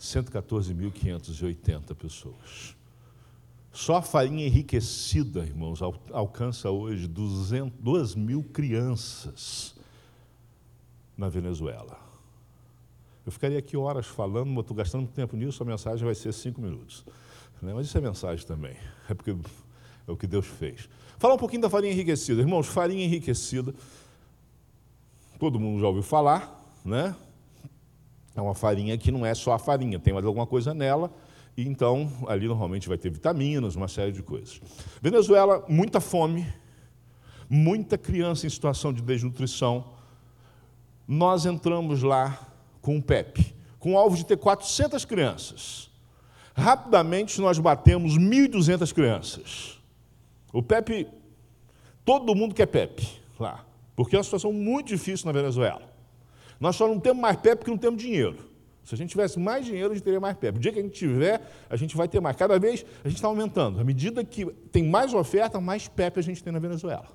[0.00, 2.76] 114.580 pessoas.
[3.72, 9.75] Só a farinha enriquecida, irmãos, alcança hoje 200, mil crianças
[11.16, 11.98] na Venezuela.
[13.24, 16.60] Eu ficaria aqui horas falando, mas estou gastando tempo nisso, a mensagem vai ser cinco
[16.60, 17.04] minutos.
[17.60, 17.72] Né?
[17.74, 18.76] Mas isso é mensagem também,
[19.08, 20.88] é porque é o que Deus fez.
[21.18, 22.40] Falar um pouquinho da farinha enriquecida.
[22.40, 23.74] Irmãos, farinha enriquecida,
[25.38, 27.16] todo mundo já ouviu falar, né?
[28.34, 31.10] É uma farinha que não é só a farinha, tem mais alguma coisa nela,
[31.56, 34.60] E então, ali normalmente vai ter vitaminas, uma série de coisas.
[35.00, 36.46] Venezuela, muita fome,
[37.48, 39.95] muita criança em situação de desnutrição.
[41.06, 42.38] Nós entramos lá
[42.80, 45.90] com o PEP, com o alvo de ter 400 crianças.
[46.54, 49.78] Rapidamente nós batemos 1.200 crianças.
[50.52, 51.06] O PEP,
[52.04, 53.06] todo mundo quer PEP
[53.38, 53.64] lá,
[53.94, 55.82] porque é uma situação muito difícil na Venezuela.
[56.58, 58.38] Nós só não temos mais PEP porque não temos dinheiro.
[58.82, 60.56] Se a gente tivesse mais dinheiro, a gente teria mais PEP.
[60.56, 62.36] O dia que a gente tiver, a gente vai ter mais.
[62.36, 63.80] Cada vez a gente está aumentando.
[63.80, 67.08] À medida que tem mais oferta, mais PEP a gente tem na Venezuela.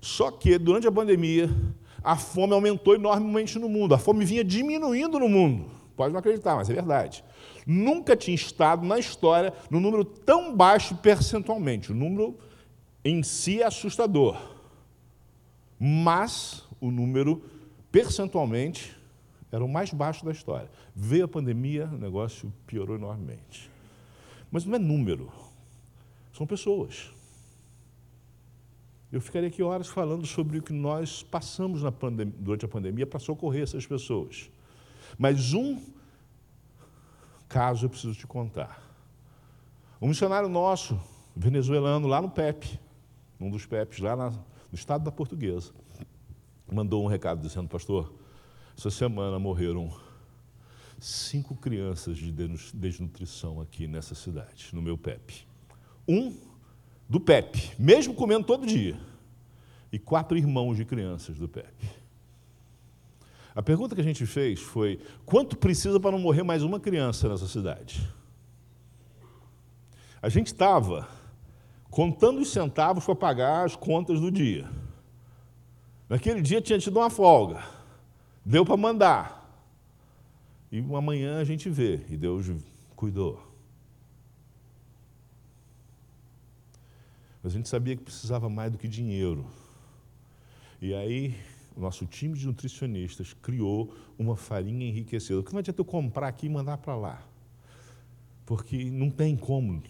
[0.00, 1.48] Só que, durante a pandemia,
[2.02, 3.94] a fome aumentou enormemente no mundo.
[3.94, 5.70] A fome vinha diminuindo no mundo.
[5.96, 7.24] Pode não acreditar, mas é verdade.
[7.66, 11.92] Nunca tinha estado na história no número tão baixo percentualmente.
[11.92, 12.36] O número
[13.04, 14.36] em si é assustador.
[15.78, 17.42] Mas o número
[17.90, 18.96] percentualmente
[19.50, 20.70] era o mais baixo da história.
[20.94, 23.70] Veio a pandemia, o negócio piorou enormemente.
[24.50, 25.30] Mas não é número,
[26.32, 27.10] são pessoas.
[29.12, 31.82] Eu ficaria aqui horas falando sobre o que nós passamos
[32.38, 34.50] durante a pandemia para socorrer essas pessoas.
[35.18, 35.78] Mas um
[37.46, 38.82] caso eu preciso te contar.
[40.00, 40.98] Um missionário nosso,
[41.36, 42.80] venezuelano, lá no PEP,
[43.38, 44.40] um dos PEPs, lá na, no
[44.72, 45.72] estado da Portuguesa,
[46.72, 48.14] mandou um recado dizendo, pastor,
[48.76, 49.94] essa semana morreram
[50.98, 52.32] cinco crianças de
[52.72, 55.46] desnutrição aqui nessa cidade, no meu PEP.
[56.08, 56.51] Um
[57.12, 58.98] do PEP, mesmo comendo todo dia,
[59.92, 61.90] e quatro irmãos de crianças do PEP.
[63.54, 67.28] A pergunta que a gente fez foi: quanto precisa para não morrer mais uma criança
[67.28, 68.10] nessa cidade?
[70.22, 71.06] A gente estava
[71.90, 74.66] contando os centavos para pagar as contas do dia.
[76.08, 77.62] Naquele dia tinha tido uma folga.
[78.42, 79.54] Deu para mandar.
[80.70, 82.00] E amanhã a gente vê.
[82.08, 82.50] E Deus
[82.96, 83.51] cuidou.
[87.42, 89.44] Mas a gente sabia que precisava mais do que dinheiro.
[90.80, 91.36] E aí,
[91.76, 95.42] o nosso time de nutricionistas criou uma farinha enriquecida.
[95.42, 97.26] Que não adianta eu comprar aqui e mandar para lá.
[98.46, 99.82] Porque não tem como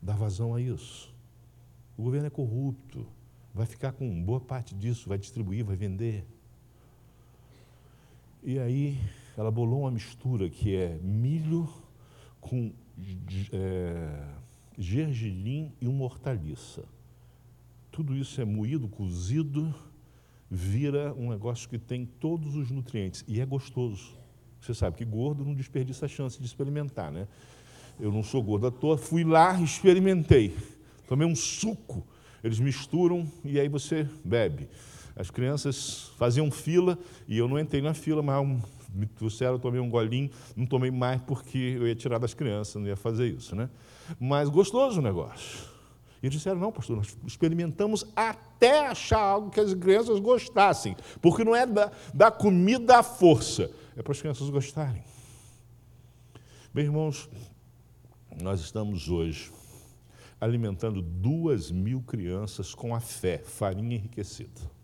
[0.00, 1.14] dar vazão a isso.
[1.96, 3.06] O governo é corrupto.
[3.54, 6.24] Vai ficar com boa parte disso, vai distribuir, vai vender.
[8.42, 8.98] E aí
[9.36, 11.68] ela bolou uma mistura que é milho
[12.40, 12.72] com
[13.52, 14.24] é,
[14.78, 16.84] gergelim e uma hortaliça.
[17.90, 19.74] Tudo isso é moído, cozido,
[20.48, 24.16] vira um negócio que tem todos os nutrientes e é gostoso.
[24.60, 27.26] Você sabe que gordo não desperdiça a chance de experimentar, né?
[27.98, 30.56] Eu não sou gordo à toa, fui lá, experimentei.
[31.08, 32.06] Tomei um suco,
[32.44, 34.68] eles misturam e aí você bebe.
[35.16, 38.36] As crianças faziam fila e eu não entrei na fila, mas
[38.98, 42.74] me trouxeram, eu tomei um golinho, não tomei mais porque eu ia tirar das crianças,
[42.76, 43.70] não ia fazer isso, né?
[44.18, 45.68] Mas gostoso o negócio.
[46.22, 51.44] E eles disseram, não, pastor, nós experimentamos até achar algo que as crianças gostassem, porque
[51.44, 55.04] não é da, da comida à força, é para as crianças gostarem.
[56.74, 57.28] Bem, irmãos,
[58.42, 59.52] nós estamos hoje
[60.40, 64.78] alimentando duas mil crianças com a fé, farinha enriquecida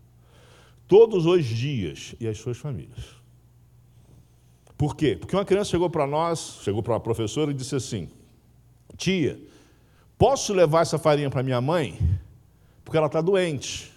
[0.87, 3.24] todos os dias e as suas famílias.
[4.77, 5.15] Por quê?
[5.15, 8.09] Porque uma criança chegou para nós, chegou para uma professora e disse assim:
[8.97, 9.39] Tia,
[10.17, 11.97] posso levar essa farinha para minha mãe?
[12.83, 13.91] Porque ela está doente.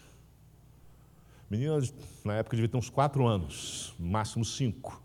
[1.50, 1.78] Menina,
[2.24, 5.02] na época, devia ter uns quatro anos, máximo cinco.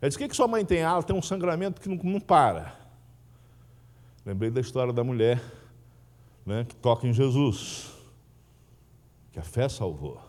[0.00, 0.82] Ela disse: O que, que sua mãe tem?
[0.82, 2.74] Ah, ela tem um sangramento que não, não para.
[4.24, 5.42] Lembrei da história da mulher
[6.44, 7.92] né, que toca em Jesus,
[9.32, 10.20] que a fé salvou.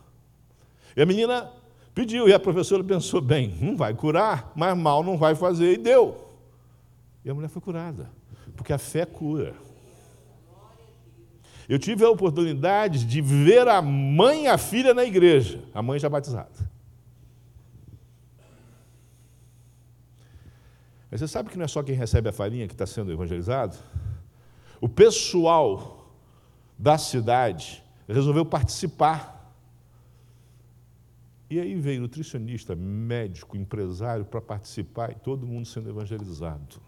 [0.96, 1.52] E a menina
[1.98, 5.78] pediu, e a professora pensou: bem, não vai curar, mas mal não vai fazer, e
[5.78, 6.30] deu.
[7.26, 8.08] E a mulher foi curada,
[8.56, 9.56] porque a fé cura.
[11.68, 15.98] Eu tive a oportunidade de ver a mãe e a filha na igreja, a mãe
[15.98, 16.70] já batizada.
[21.10, 23.76] Mas você sabe que não é só quem recebe a farinha que está sendo evangelizado?
[24.80, 26.14] O pessoal
[26.78, 29.37] da cidade resolveu participar
[31.50, 36.82] e aí veio nutricionista, médico, empresário para participar e todo mundo sendo evangelizado.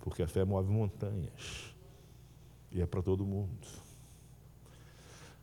[0.00, 1.74] Porque a fé move montanhas.
[2.72, 3.66] E é para todo mundo.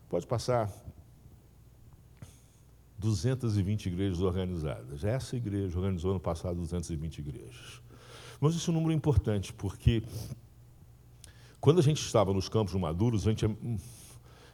[0.09, 0.72] Pode passar
[2.97, 5.03] 220 igrejas organizadas.
[5.03, 7.82] Essa igreja organizou ano passado 220 igrejas.
[8.39, 10.01] Mas isso é um número importante, porque
[11.59, 13.45] quando a gente estava nos campos maduros, a gente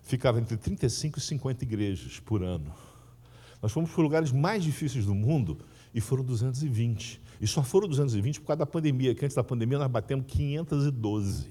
[0.03, 2.73] ficava entre 35 e 50 igrejas por ano.
[3.61, 5.57] Nós fomos para lugares mais difíceis do mundo
[5.93, 7.21] e foram 220.
[7.39, 11.49] E só foram 220 por causa da pandemia, que antes da pandemia nós batemos 512.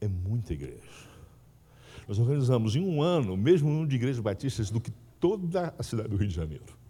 [0.00, 0.80] É muita igreja.
[2.08, 4.90] Nós organizamos em um ano o mesmo número de igrejas batistas do que
[5.20, 6.80] toda a cidade do Rio de Janeiro.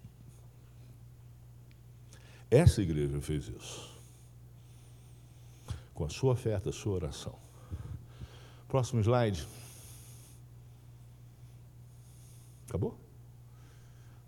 [2.48, 3.90] Essa igreja fez isso.
[5.92, 7.49] Com a sua oferta, a sua oração.
[8.70, 9.46] Próximo slide.
[12.68, 12.96] Acabou?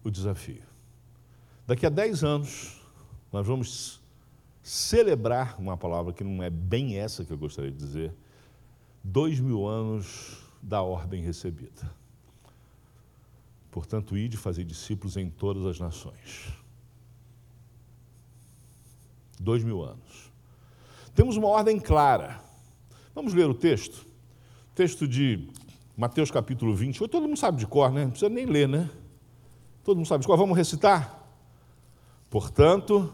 [0.03, 0.64] O desafio.
[1.64, 2.80] Daqui a 10 anos,
[3.32, 4.03] nós vamos
[4.61, 8.12] celebrar uma palavra que não é bem essa que eu gostaria de dizer,
[9.03, 11.88] dois mil anos da ordem recebida.
[13.70, 16.53] Portanto, ide fazer discípulos em todas as nações.
[19.38, 20.32] Dois mil anos.
[21.14, 22.43] Temos uma ordem clara.
[23.14, 24.11] Vamos ler o texto?
[24.74, 25.48] Texto de
[25.94, 26.98] Mateus capítulo 20.
[27.08, 28.04] Todo mundo sabe de cor, né?
[28.04, 28.88] Não precisa nem ler, né?
[29.84, 30.38] Todo mundo sabe de cor.
[30.38, 31.28] Vamos recitar?
[32.30, 33.12] Portanto,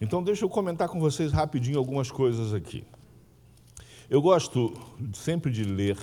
[0.00, 2.84] Então, deixa eu comentar com vocês rapidinho algumas coisas aqui.
[4.08, 4.72] Eu gosto
[5.12, 5.98] sempre de ler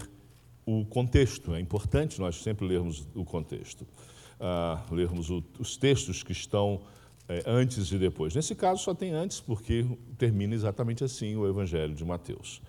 [0.65, 6.31] o contexto, é importante nós sempre lermos o contexto, uh, lermos o, os textos que
[6.31, 6.81] estão
[7.27, 8.35] é, antes e depois.
[8.35, 9.85] Nesse caso, só tem antes, porque
[10.17, 12.61] termina exatamente assim o Evangelho de Mateus.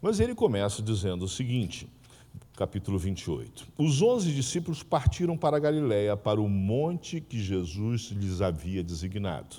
[0.00, 1.88] Mas ele começa dizendo o seguinte,
[2.56, 3.68] capítulo 28.
[3.78, 9.56] Os onze discípulos partiram para a Galiléia, para o monte que Jesus lhes havia designado.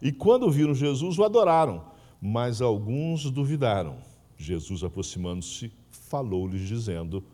[0.00, 1.84] E quando viram Jesus, o adoraram,
[2.20, 3.96] mas alguns duvidaram.
[4.36, 7.24] Jesus, aproximando-se, falou-lhes, dizendo: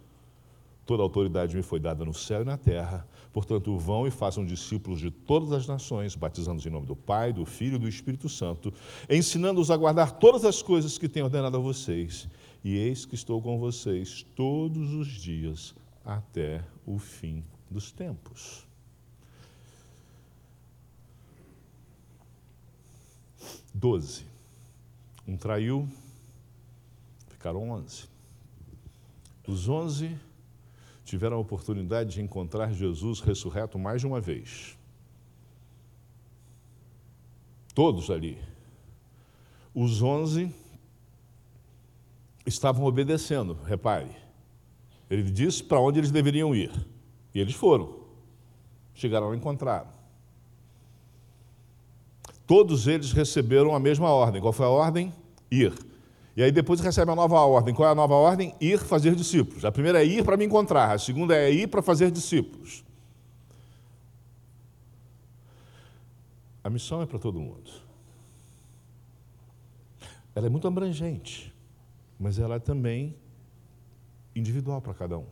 [0.87, 5.01] Toda autoridade me foi dada no céu e na terra, portanto, vão e façam discípulos
[5.01, 8.73] de todas as nações, batizando-os em nome do Pai, do Filho e do Espírito Santo,
[9.09, 12.29] ensinando-os a guardar todas as coisas que tenho ordenado a vocês.
[12.63, 18.64] E eis que estou com vocês todos os dias até o fim dos tempos.
[23.75, 24.25] Doze.
[25.27, 25.89] Um traiu,
[27.29, 28.05] ficaram onze.
[29.47, 30.17] Os onze
[31.05, 34.79] tiveram a oportunidade de encontrar Jesus ressurreto mais de uma vez.
[37.75, 38.41] Todos ali.
[39.75, 40.55] Os onze
[42.47, 44.15] estavam obedecendo, repare.
[45.11, 46.73] Ele disse para onde eles deveriam ir.
[47.35, 48.05] E eles foram.
[48.95, 49.94] Chegaram a encontrar.
[52.47, 54.41] Todos eles receberam a mesma ordem.
[54.41, 55.13] Qual foi a ordem?
[55.51, 55.73] Ir.
[56.37, 57.75] E aí depois recebe a nova ordem.
[57.75, 58.55] Qual é a nova ordem?
[58.61, 59.65] Ir fazer discípulos.
[59.65, 62.85] A primeira é ir para me encontrar, a segunda é ir para fazer discípulos.
[66.63, 67.71] A missão é para todo mundo.
[70.35, 71.55] Ela é muito abrangente,
[72.19, 73.15] mas ela é também
[74.35, 75.27] individual para cada um.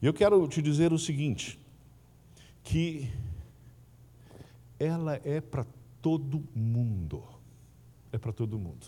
[0.00, 1.58] E eu quero te dizer o seguinte,
[2.62, 3.10] que
[4.78, 5.66] ela é para
[6.06, 7.24] todo mundo.
[8.12, 8.86] É para todo mundo.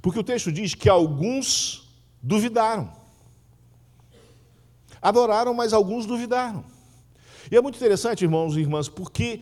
[0.00, 1.90] Porque o texto diz que alguns
[2.22, 2.92] duvidaram.
[5.02, 6.64] Adoraram, mas alguns duvidaram.
[7.50, 9.40] E é muito interessante, irmãos e irmãs, porque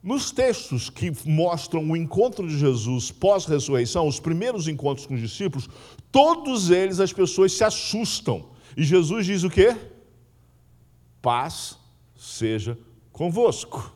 [0.00, 5.68] nos textos que mostram o encontro de Jesus pós-ressurreição, os primeiros encontros com os discípulos,
[6.12, 8.48] todos eles as pessoas se assustam.
[8.76, 9.76] E Jesus diz o quê?
[11.20, 11.76] Paz
[12.16, 12.78] seja
[13.10, 13.92] convosco.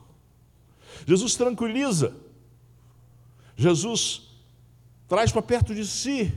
[1.06, 2.23] Jesus tranquiliza.
[3.56, 4.22] Jesus
[5.06, 6.32] traz para perto de si,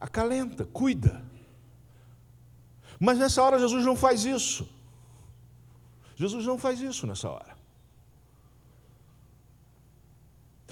[0.00, 1.22] acalenta, cuida.
[3.00, 4.68] Mas nessa hora Jesus não faz isso.
[6.16, 7.56] Jesus não faz isso nessa hora.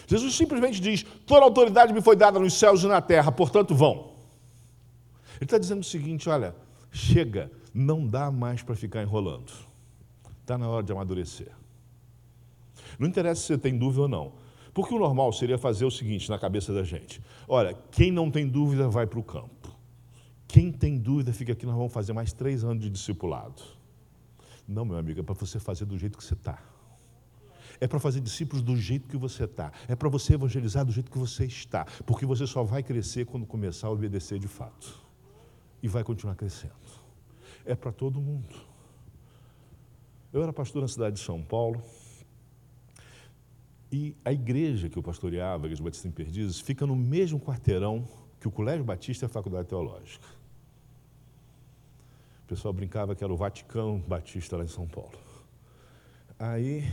[0.06, 4.14] Jesus simplesmente diz: toda autoridade me foi dada nos céus e na terra, portanto vão.
[5.36, 6.54] Ele está dizendo o seguinte: olha,
[6.90, 9.52] chega, não dá mais para ficar enrolando.
[10.40, 11.52] Está na hora de amadurecer.
[12.99, 14.32] Não interessa se você tem dúvida ou não.
[14.72, 18.47] Porque o normal seria fazer o seguinte na cabeça da gente: olha, quem não tem
[18.47, 19.74] dúvida vai para o campo.
[20.47, 23.62] Quem tem dúvida fica aqui, nós vamos fazer mais três anos de discipulado.
[24.66, 26.59] Não, meu amigo, é para você fazer do jeito que você está.
[27.80, 29.72] É para fazer discípulos do jeito que você está.
[29.88, 31.84] É para você evangelizar do jeito que você está.
[32.05, 34.99] Porque você só vai crescer quando começar a obedecer de fato.
[35.82, 36.74] E vai continuar crescendo.
[37.64, 38.55] É para todo mundo.
[40.32, 41.82] Eu era pastor na cidade de São Paulo.
[43.91, 48.07] E a igreja que eu pastoreava, a Igreja Batista em Perdizes, fica no mesmo quarteirão
[48.41, 50.26] que o Colégio Batista é a faculdade teológica.
[52.45, 55.18] O pessoal brincava que era o Vaticano Batista lá em São Paulo.
[56.39, 56.84] Aí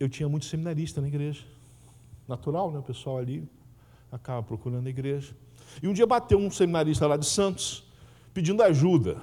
[0.00, 1.44] eu tinha muito seminarista na igreja.
[2.26, 2.78] Natural, né?
[2.78, 3.48] O pessoal ali
[4.10, 5.34] acaba procurando a igreja.
[5.82, 7.84] E um dia bateu um seminarista lá de Santos
[8.32, 9.20] pedindo ajuda.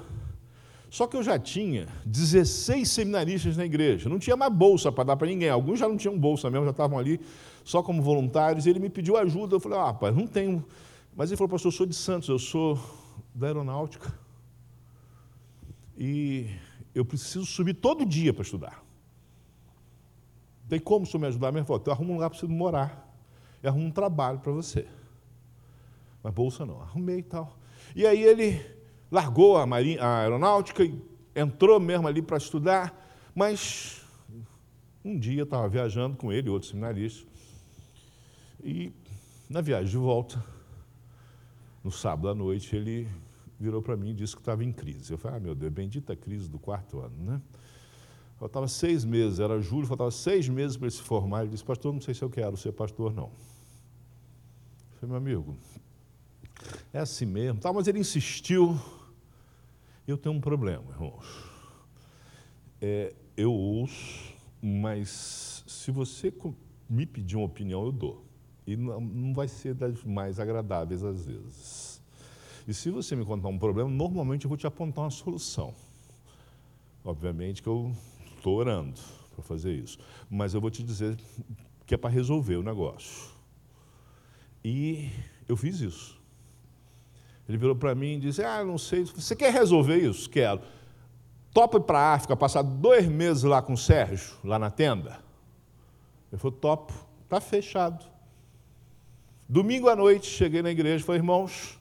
[0.96, 5.18] Só que eu já tinha 16 seminaristas na igreja, não tinha mais bolsa para dar
[5.18, 5.50] para ninguém.
[5.50, 7.20] Alguns já não tinham bolsa mesmo, já estavam ali
[7.66, 8.66] só como voluntários.
[8.66, 9.56] Ele me pediu ajuda.
[9.58, 10.66] Eu falei, ah, rapaz, não tenho.
[11.14, 12.80] Mas ele falou, pastor, eu sou de Santos, eu sou
[13.34, 14.18] da aeronáutica.
[15.98, 16.48] E
[16.94, 18.82] eu preciso subir todo dia para estudar.
[20.70, 21.54] Tem como o senhor me ajudar?
[21.54, 23.14] Ele falou, eu arrumo um lugar para você morar.
[23.62, 24.88] Eu arrumo um trabalho para você.
[26.24, 26.80] Mas bolsa não.
[26.80, 27.60] Arrumei e tal.
[27.94, 28.75] E aí ele
[29.16, 31.02] largou a, marinha, a aeronáutica e
[31.34, 32.94] entrou mesmo ali para estudar,
[33.34, 34.02] mas
[35.06, 37.26] um dia eu estava viajando com ele, outro seminarista,
[38.62, 38.92] e
[39.50, 40.44] na viagem de volta,
[41.82, 43.08] no sábado à noite, ele
[43.58, 45.14] virou para mim e disse que estava em crise.
[45.14, 47.42] Eu falei, ah, meu Deus, bendita crise do quarto ano, né?
[48.38, 51.44] Faltava seis meses, era julho, faltava seis meses para ele se formar.
[51.44, 53.32] Ele disse, pastor, não sei se eu quero ser pastor, não.
[54.92, 55.58] Eu falei, meu amigo,
[56.92, 58.78] é assim mesmo, tá, mas ele insistiu.
[60.08, 61.26] Eu tenho um problema, irmãos.
[62.80, 66.32] É, eu ouço, mas se você
[66.88, 68.24] me pedir uma opinião, eu dou.
[68.68, 72.02] E não, vai ser das mais agradáveis às vezes.
[72.68, 75.74] E se você me contar um problema, normalmente eu vou te apontar uma solução.
[77.04, 77.92] Obviamente que eu
[78.36, 79.00] estou orando
[79.34, 80.00] para fazer isso.
[80.30, 81.18] Mas eu vou te dizer
[81.86, 83.32] que é para resolver o negócio.
[84.64, 85.12] E
[85.48, 86.15] eu fiz isso.
[87.48, 90.30] Ele virou para mim e disse: Ah, não sei, você quer resolver isso?
[90.30, 90.62] Quero.
[91.54, 95.20] Topa para a África, passar dois meses lá com o Sérgio, lá na tenda?
[96.32, 96.94] Ele falou: Topo,
[97.24, 98.04] está fechado.
[99.48, 101.80] Domingo à noite, cheguei na igreja e falei: Irmãos,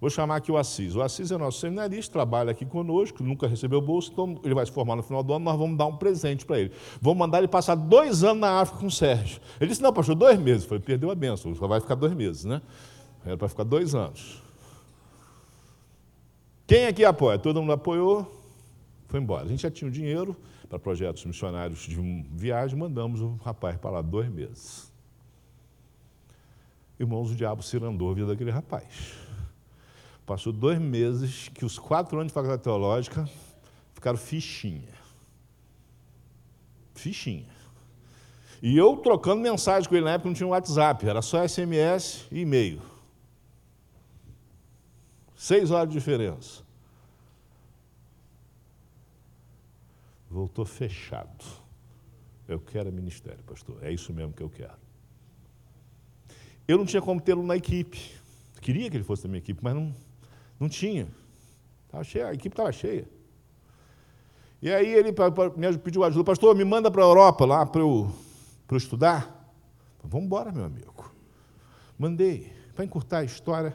[0.00, 0.94] vou chamar aqui o Assis.
[0.94, 4.70] O Assis é nosso seminarista, trabalha aqui conosco, nunca recebeu bolsa, então ele vai se
[4.70, 6.72] formar no final do ano, nós vamos dar um presente para ele.
[7.00, 9.40] Vamos mandar ele passar dois anos na África com o Sérgio.
[9.60, 10.62] Ele disse: Não, pastor, dois meses.
[10.62, 12.62] Eu falei: Perdeu a benção, só vai ficar dois meses, né?
[13.26, 14.40] Era para ficar dois anos.
[16.70, 17.36] Quem aqui apoia?
[17.36, 18.32] Todo mundo apoiou,
[19.08, 19.44] foi embora.
[19.44, 20.36] A gente já tinha o dinheiro
[20.68, 21.96] para projetos missionários de
[22.30, 24.92] viagem, mandamos o rapaz para lá dois meses.
[26.96, 28.86] Irmãos, o diabo cirandou a vida daquele rapaz.
[30.24, 33.28] Passou dois meses que os quatro anos de faculdade teológica
[33.92, 34.94] ficaram fichinha.
[36.94, 37.48] Fichinha.
[38.62, 42.42] E eu trocando mensagem com ele na época, não tinha WhatsApp, era só SMS e
[42.42, 42.89] e-mail.
[45.40, 46.62] Seis horas de diferença.
[50.30, 51.46] Voltou fechado.
[52.46, 53.82] Eu quero ministério, pastor.
[53.82, 54.76] É isso mesmo que eu quero.
[56.68, 58.14] Eu não tinha como tê-lo na equipe.
[58.60, 59.94] Queria que ele fosse da minha equipe, mas não,
[60.60, 61.08] não tinha.
[61.88, 63.08] Tava cheia, a equipe estava cheia.
[64.60, 68.12] E aí ele me pediu ajuda, pastor, me manda para a Europa lá para eu,
[68.70, 69.50] eu estudar.
[70.04, 71.10] Vamos embora, meu amigo.
[71.98, 72.52] Mandei.
[72.74, 73.74] Para encurtar a história,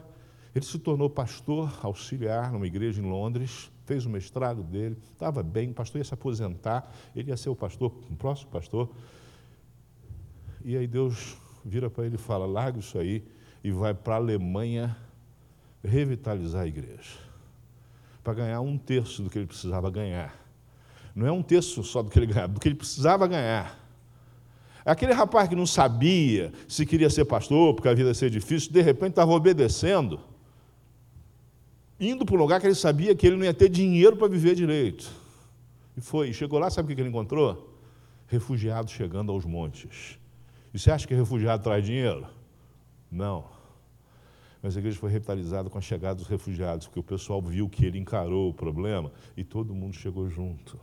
[0.56, 5.70] ele se tornou pastor auxiliar numa igreja em Londres, fez o mestrado dele, estava bem,
[5.70, 8.90] o pastor ia se aposentar, ele ia ser o pastor, o próximo pastor.
[10.64, 13.22] E aí Deus vira para ele e fala: larga isso aí
[13.62, 14.96] e vai para a Alemanha
[15.84, 17.18] revitalizar a igreja,
[18.24, 20.34] para ganhar um terço do que ele precisava ganhar.
[21.14, 23.78] Não é um terço só do que ele ganhava, do que ele precisava ganhar.
[24.86, 28.72] Aquele rapaz que não sabia se queria ser pastor, porque a vida ia ser difícil,
[28.72, 30.18] de repente estava obedecendo
[31.98, 34.54] indo para um lugar que ele sabia que ele não ia ter dinheiro para viver
[34.54, 35.10] direito.
[35.96, 36.32] E foi.
[36.32, 37.74] Chegou lá, sabe o que ele encontrou?
[38.26, 40.18] Refugiados chegando aos montes.
[40.72, 42.26] E você acha que refugiado traz dinheiro?
[43.10, 43.46] Não.
[44.62, 47.84] Mas a igreja foi revitalizada com a chegada dos refugiados, porque o pessoal viu que
[47.84, 50.78] ele encarou o problema e todo mundo chegou junto.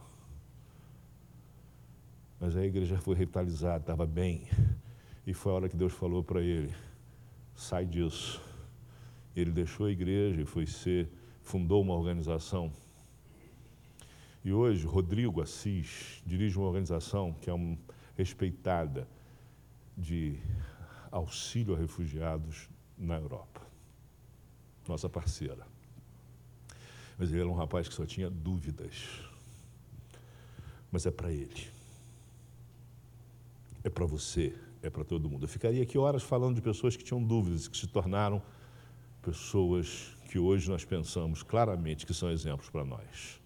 [2.40, 4.48] Mas a igreja foi revitalizada, estava bem.
[5.28, 6.74] E foi a hora que Deus falou para ele:
[7.56, 8.42] sai disso
[9.36, 11.10] ele deixou a igreja e foi ser,
[11.42, 12.72] fundou uma organização.
[14.44, 17.78] E hoje, Rodrigo Assis dirige uma organização que é uma
[18.16, 19.08] respeitada
[19.98, 20.38] de
[21.12, 23.62] auxílio a refugiados na Europa.
[24.88, 25.66] Nossa parceira.
[27.18, 29.22] Mas ele era um rapaz que só tinha dúvidas.
[30.92, 31.68] Mas é para ele.
[33.84, 35.46] É para você, é para todo mundo.
[35.46, 38.42] Eu ficaria aqui horas falando de pessoas que tinham dúvidas, que se tornaram
[39.24, 43.42] pessoas que hoje nós pensamos claramente que são exemplos para nós.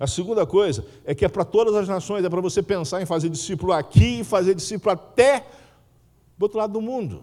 [0.00, 3.06] A segunda coisa é que é para todas as nações, é para você pensar em
[3.06, 5.46] fazer discípulo aqui e fazer discípulo até
[6.38, 7.22] do outro lado do mundo.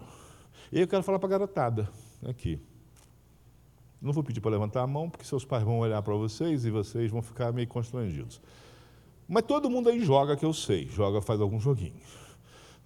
[0.70, 1.90] E eu quero falar para a garotada
[2.24, 2.60] aqui.
[4.00, 6.70] Não vou pedir para levantar a mão, porque seus pais vão olhar para vocês e
[6.70, 8.40] vocês vão ficar meio constrangidos.
[9.28, 12.20] Mas todo mundo aí joga, que eu sei, joga, faz alguns joguinhos.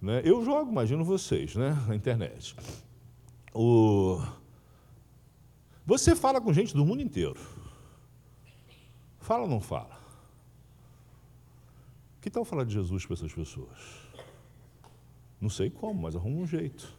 [0.01, 0.21] Né?
[0.25, 1.77] Eu jogo, imagino vocês, né?
[1.87, 2.55] na internet.
[3.57, 4.19] O...
[5.85, 7.39] Você fala com gente do mundo inteiro.
[9.21, 9.97] Fala ou não fala?
[12.19, 13.79] Que tal falar de Jesus para essas pessoas?
[15.39, 16.93] Não sei como, mas arruma um jeito.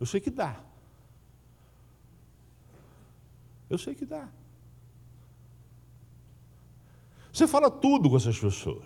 [0.00, 0.60] Eu sei que dá.
[3.70, 4.28] Eu sei que dá.
[7.32, 8.84] Você fala tudo com essas pessoas.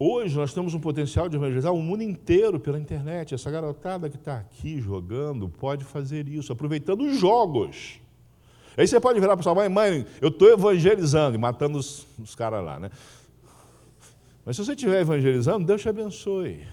[0.00, 3.34] Hoje nós temos um potencial de evangelizar o mundo inteiro pela internet.
[3.34, 7.98] Essa garotada que está aqui jogando pode fazer isso, aproveitando os jogos.
[8.76, 12.64] Aí você pode virar para sua mãe, mãe, eu estou evangelizando matando os, os caras
[12.64, 12.92] lá, né?
[14.44, 16.64] Mas se você estiver evangelizando, Deus te abençoe.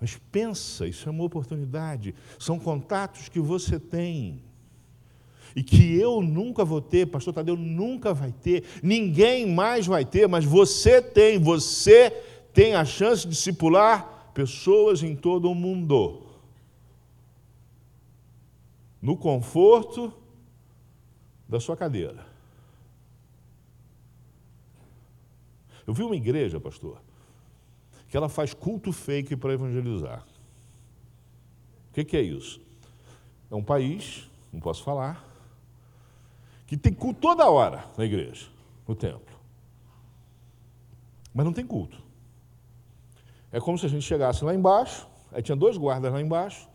[0.00, 2.14] Mas pensa, isso é uma oportunidade.
[2.38, 4.42] São contatos que você tem.
[5.54, 10.26] E que eu nunca vou ter, pastor Tadeu nunca vai ter, ninguém mais vai ter,
[10.28, 12.10] mas você tem, você
[12.52, 16.22] tem a chance de discipular pessoas em todo o mundo.
[19.00, 20.12] No conforto
[21.48, 22.26] da sua cadeira.
[25.86, 27.00] Eu vi uma igreja, pastor,
[28.08, 30.24] que ela faz culto fake para evangelizar.
[31.90, 32.60] O que, que é isso?
[33.50, 35.31] É um país, não posso falar,
[36.76, 38.46] que tem culto toda hora na igreja,
[38.86, 39.36] no templo.
[41.34, 42.02] Mas não tem culto.
[43.50, 46.68] É como se a gente chegasse lá embaixo, aí tinha dois guardas lá embaixo,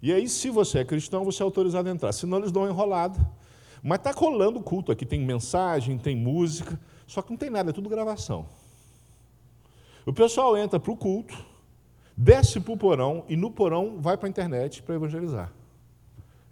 [0.00, 2.12] e aí, se você é cristão, você é autorizado a entrar.
[2.12, 3.18] Senão, eles dão uma enrolada.
[3.82, 5.04] Mas está colando culto aqui.
[5.04, 6.78] Tem mensagem, tem música.
[7.06, 8.46] Só que não tem nada, é tudo gravação.
[10.06, 11.36] O pessoal entra para o culto,
[12.16, 15.52] desce para o porão e no porão vai para a internet para evangelizar.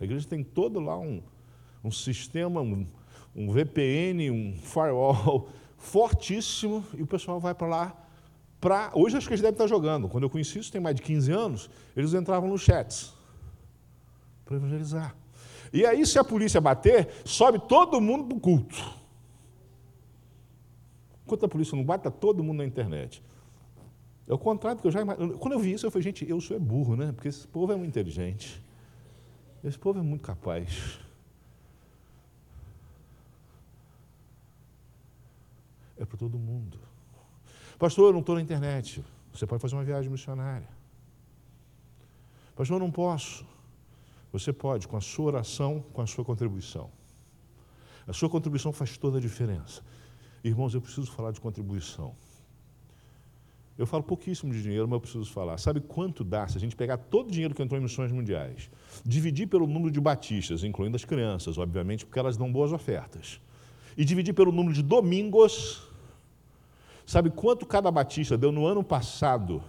[0.00, 1.22] A igreja tem todo lá um,
[1.82, 2.86] um sistema, um,
[3.34, 8.06] um VPN, um firewall fortíssimo e o pessoal vai para lá.
[8.60, 8.90] Pra...
[8.94, 10.08] Hoje acho que eles devem estar jogando.
[10.08, 13.12] Quando eu conheci isso, tem mais de 15 anos, eles entravam nos chats
[14.44, 15.14] para evangelizar.
[15.72, 18.76] E aí, se a polícia bater, sobe todo mundo para o culto.
[21.24, 23.22] Enquanto a polícia não bate, está todo mundo na internet.
[24.28, 25.04] É o contrário que eu já.
[25.04, 27.12] Quando eu vi isso, eu falei, gente, eu sou é burro, né?
[27.12, 28.62] Porque esse povo é muito inteligente.
[29.62, 31.00] Esse povo é muito capaz.
[35.96, 36.78] É para todo mundo.
[37.78, 39.04] Pastor, eu não estou na internet.
[39.32, 40.68] Você pode fazer uma viagem missionária.
[42.54, 43.46] Pastor, eu não posso.
[44.32, 46.90] Você pode, com a sua oração, com a sua contribuição.
[48.06, 49.82] A sua contribuição faz toda a diferença.
[50.42, 52.14] Irmãos, eu preciso falar de contribuição.
[53.76, 55.58] Eu falo pouquíssimo de dinheiro, mas eu preciso falar.
[55.58, 58.70] Sabe quanto dá se a gente pegar todo o dinheiro que entrou em missões mundiais,
[59.04, 63.38] dividir pelo número de batistas, incluindo as crianças, obviamente, porque elas dão boas ofertas,
[63.96, 65.85] e dividir pelo número de domingos,
[67.06, 69.62] sabe quanto cada batista deu no ano passado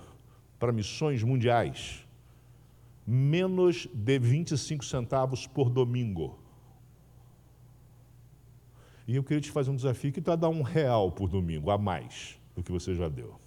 [0.60, 2.06] para missões mundiais?
[3.06, 6.40] Menos de 25 centavos por domingo.
[9.08, 11.78] E eu queria te fazer um desafio que está dar um real por domingo, a
[11.78, 13.40] mais do que você já deu.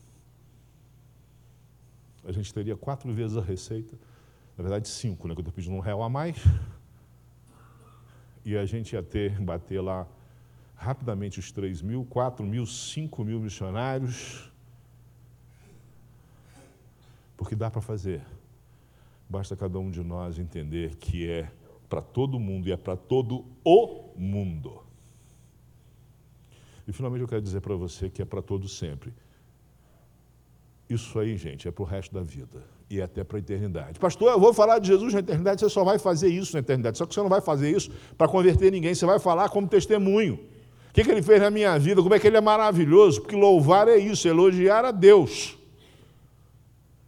[2.25, 3.99] A gente teria quatro vezes a receita,
[4.57, 5.35] na verdade cinco, né?
[5.35, 6.39] Que eu estou pedindo um real a mais.
[8.43, 10.07] E a gente ia ter, bater lá
[10.81, 14.51] rapidamente os 3 mil, 4 mil, 5 mil missionários.
[17.37, 18.23] Porque dá para fazer.
[19.29, 21.51] Basta cada um de nós entender que é
[21.87, 24.83] para todo mundo e é para todo o mundo.
[26.89, 29.13] E finalmente eu quero dizer para você que é para todo sempre.
[30.89, 34.01] Isso aí, gente, é para o resto da vida e até para a eternidade.
[34.01, 36.97] Pastor, eu vou falar de Jesus na eternidade, você só vai fazer isso na eternidade.
[36.97, 40.50] Só que você não vai fazer isso para converter ninguém, você vai falar como testemunho.
[40.91, 43.37] O que, que ele fez na minha vida, como é que ele é maravilhoso, porque
[43.37, 45.57] louvar é isso, elogiar a Deus.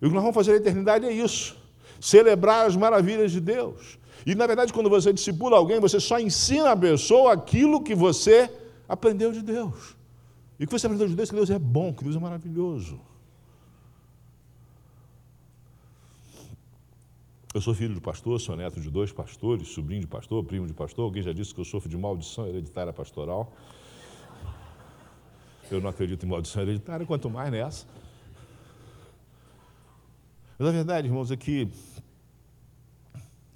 [0.00, 1.56] E o que nós vamos fazer na eternidade é isso:
[2.00, 3.98] celebrar as maravilhas de Deus.
[4.24, 8.48] E, na verdade, quando você discipula alguém, você só ensina a pessoa aquilo que você
[8.88, 9.96] aprendeu de Deus.
[10.60, 11.28] E o que você aprendeu de Deus?
[11.28, 13.00] Que Deus é bom, que Deus é maravilhoso.
[17.54, 20.72] Eu sou filho de pastor, sou neto de dois pastores, sobrinho de pastor, primo de
[20.72, 21.04] pastor.
[21.04, 23.52] Alguém já disse que eu sofro de maldição hereditária pastoral.
[25.70, 27.86] Eu não acredito em maldição hereditária, quanto mais nessa.
[30.58, 31.68] Mas a verdade, irmãos, é que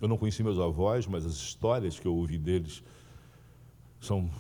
[0.03, 2.83] eu não conheci meus avós, mas as histórias que eu ouvi deles
[3.99, 4.31] são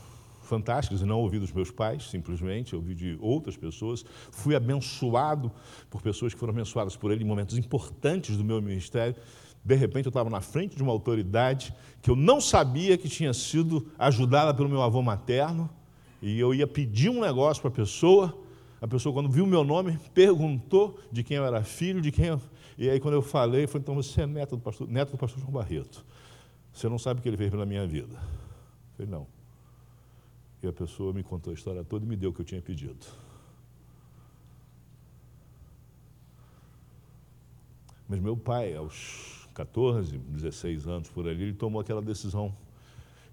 [0.46, 4.04] fantásticas, não ouvi dos meus pais, simplesmente, ouvi de outras pessoas.
[4.30, 5.50] Fui abençoado
[5.90, 9.16] por pessoas que foram abençoadas por ele em momentos importantes do meu ministério.
[9.64, 13.34] De repente, eu estava na frente de uma autoridade que eu não sabia que tinha
[13.34, 15.68] sido ajudada pelo meu avô materno,
[16.22, 18.36] e eu ia pedir um negócio para a pessoa.
[18.80, 22.26] A pessoa, quando viu o meu nome, perguntou de quem eu era filho, de quem
[22.26, 22.40] eu...
[22.78, 25.40] E aí, quando eu falei, falei, então você é neto do pastor, neto do pastor
[25.40, 26.04] João Barreto.
[26.72, 28.14] Você não sabe o que ele fez pela minha vida.
[28.14, 29.35] Eu falei, não.
[30.62, 32.62] E a pessoa me contou a história toda e me deu o que eu tinha
[32.62, 33.06] pedido.
[38.08, 42.54] Mas meu pai, aos 14, 16 anos por ali, ele tomou aquela decisão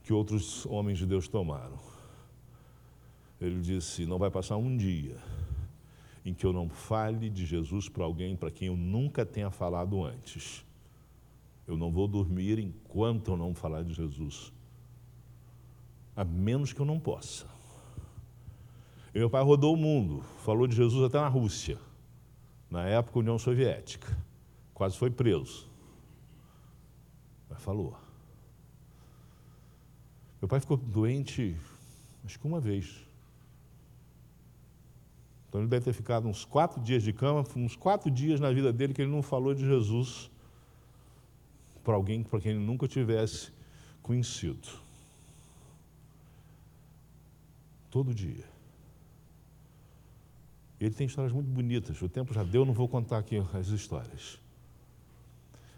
[0.03, 1.79] que outros homens de Deus tomaram.
[3.39, 5.17] Ele disse: Não vai passar um dia
[6.25, 10.03] em que eu não fale de Jesus para alguém para quem eu nunca tenha falado
[10.03, 10.65] antes.
[11.67, 14.51] Eu não vou dormir enquanto eu não falar de Jesus.
[16.15, 17.45] A menos que eu não possa.
[19.13, 21.77] Meu pai rodou o mundo, falou de Jesus até na Rússia,
[22.69, 24.17] na época União Soviética.
[24.73, 25.69] Quase foi preso.
[27.49, 27.95] Mas falou.
[30.41, 31.55] Meu pai ficou doente,
[32.25, 33.07] acho que uma vez.
[35.47, 38.73] Então ele deve ter ficado uns quatro dias de cama, uns quatro dias na vida
[38.73, 40.31] dele que ele não falou de Jesus
[41.83, 43.53] para alguém para quem ele nunca tivesse
[44.01, 44.82] conhecido.
[47.93, 48.43] Todo dia.
[50.79, 52.01] Ele tem histórias muito bonitas.
[52.01, 54.39] O tempo já deu, não vou contar aqui as histórias.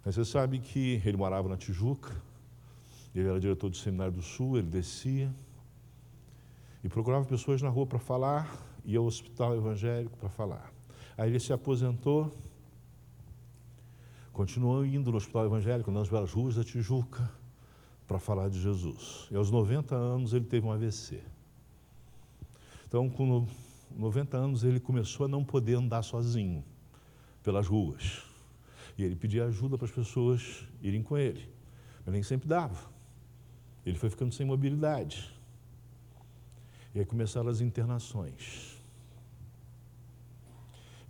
[0.06, 2.16] Mas você sabe que ele morava na Tijuca,
[3.14, 5.30] ele era diretor do Seminário do Sul, ele descia
[6.82, 10.72] e procurava pessoas na rua para falar, ia ao hospital evangélico para falar.
[11.18, 12.34] Aí ele se aposentou
[14.32, 17.30] continuou indo no hospital evangélico, nas belas ruas da Tijuca,
[18.08, 19.28] para falar de Jesus.
[19.30, 21.35] E aos 90 anos ele teve um AVC.
[22.96, 23.46] Então, com
[23.94, 26.64] 90 anos, ele começou a não poder andar sozinho
[27.44, 28.24] pelas ruas.
[28.98, 31.46] E ele pedia ajuda para as pessoas irem com ele.
[32.06, 32.90] Mas nem sempre dava.
[33.86, 35.30] Ele foi ficando sem mobilidade.
[36.94, 38.82] E aí começaram as internações.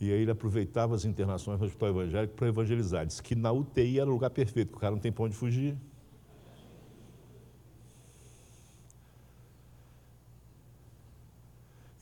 [0.01, 3.05] E aí ele aproveitava as internações no hospital evangélico para evangelizar.
[3.05, 5.35] Disse que na UTI era o lugar perfeito, porque o cara não tem para onde
[5.35, 5.77] fugir.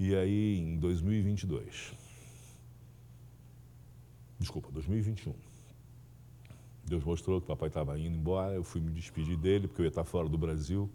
[0.05, 1.93] E aí, em 2022,
[4.37, 5.33] desculpa, 2021,
[6.83, 9.85] Deus mostrou que o papai estava indo embora, eu fui me despedir dele, porque eu
[9.85, 10.89] ia estar fora do Brasil.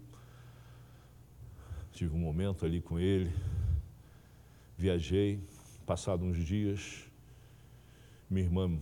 [1.91, 3.33] Tive um momento ali com ele,
[4.77, 5.41] viajei,
[5.87, 7.09] Passado uns dias,
[8.29, 8.79] minha irmã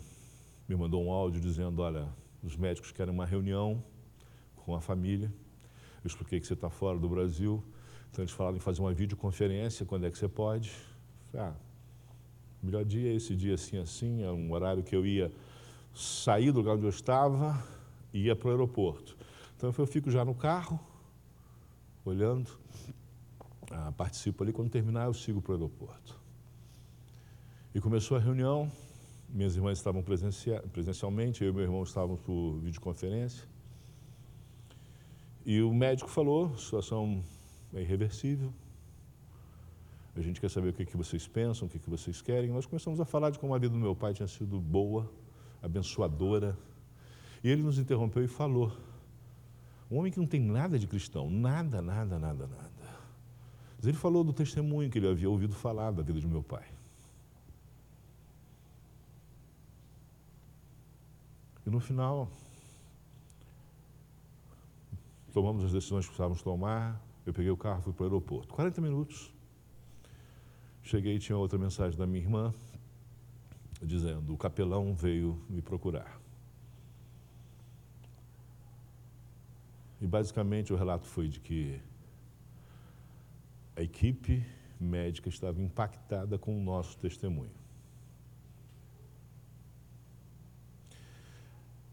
[0.67, 2.05] me mandou um áudio dizendo: Olha,
[2.43, 3.82] os médicos querem uma reunião
[4.57, 5.34] com a família.
[6.03, 7.63] Eu expliquei que você está fora do Brasil.
[8.11, 10.71] Então eles falaram em fazer uma videoconferência, quando é que você pode?
[11.31, 11.55] Falei, ah,
[12.61, 15.31] melhor dia é esse dia assim, assim, é um horário que eu ia
[15.93, 17.63] sair do lugar onde eu estava
[18.13, 19.17] e ia para o aeroporto.
[19.55, 20.79] Então eu fico já no carro,
[22.05, 22.49] olhando,
[23.71, 26.19] ah, participo ali, quando terminar eu sigo para o aeroporto.
[27.73, 28.71] E começou a reunião,
[29.29, 33.47] minhas irmãs estavam presencialmente, eu e meu irmão estávamos por videoconferência.
[35.45, 37.23] E o médico falou: situação
[37.74, 38.53] é irreversível.
[40.15, 42.49] A gente quer saber o que, que vocês pensam, o que, que vocês querem.
[42.49, 45.11] Nós começamos a falar de como a vida do meu pai tinha sido boa,
[45.61, 46.57] abençoadora.
[47.43, 48.76] E ele nos interrompeu e falou:
[49.91, 52.97] um homem que não tem nada de cristão, nada, nada, nada, nada.
[53.78, 56.65] Mas ele falou do testemunho que ele havia ouvido falar da vida de meu pai.
[61.63, 62.28] E no final,
[65.32, 67.06] tomamos as decisões que precisávamos tomar.
[67.28, 68.53] Eu peguei o carro e fui para o aeroporto.
[68.53, 69.34] 40 minutos.
[70.82, 72.53] Cheguei e tinha outra mensagem da minha irmã,
[73.82, 76.21] dizendo: o capelão veio me procurar.
[79.99, 81.82] E basicamente o relato foi de que
[83.75, 84.45] a equipe
[84.80, 87.51] médica estava impactada com o nosso testemunho.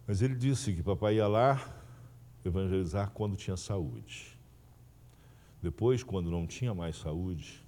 [0.06, 1.58] Mas ele disse que papai ia lá
[2.44, 4.33] evangelizar quando tinha saúde.
[5.64, 7.64] Depois, quando não tinha mais saúde,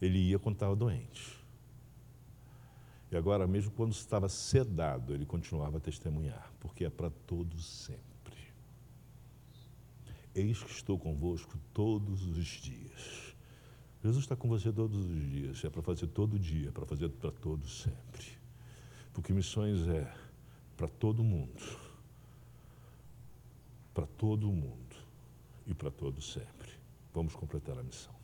[0.00, 1.38] ele ia quando estava doente.
[3.12, 8.02] E agora, mesmo quando estava sedado, ele continuava a testemunhar, porque é para todos sempre.
[10.34, 13.36] Eis que estou convosco todos os dias.
[14.02, 17.08] Jesus está com você todos os dias, é para fazer todo dia, é para fazer
[17.08, 18.26] para todos sempre.
[19.12, 20.12] Porque missões é
[20.76, 21.62] para todo mundo.
[23.94, 24.91] Para todo mundo
[25.66, 26.70] e para todos sempre.
[27.14, 28.21] vamos completar a missão.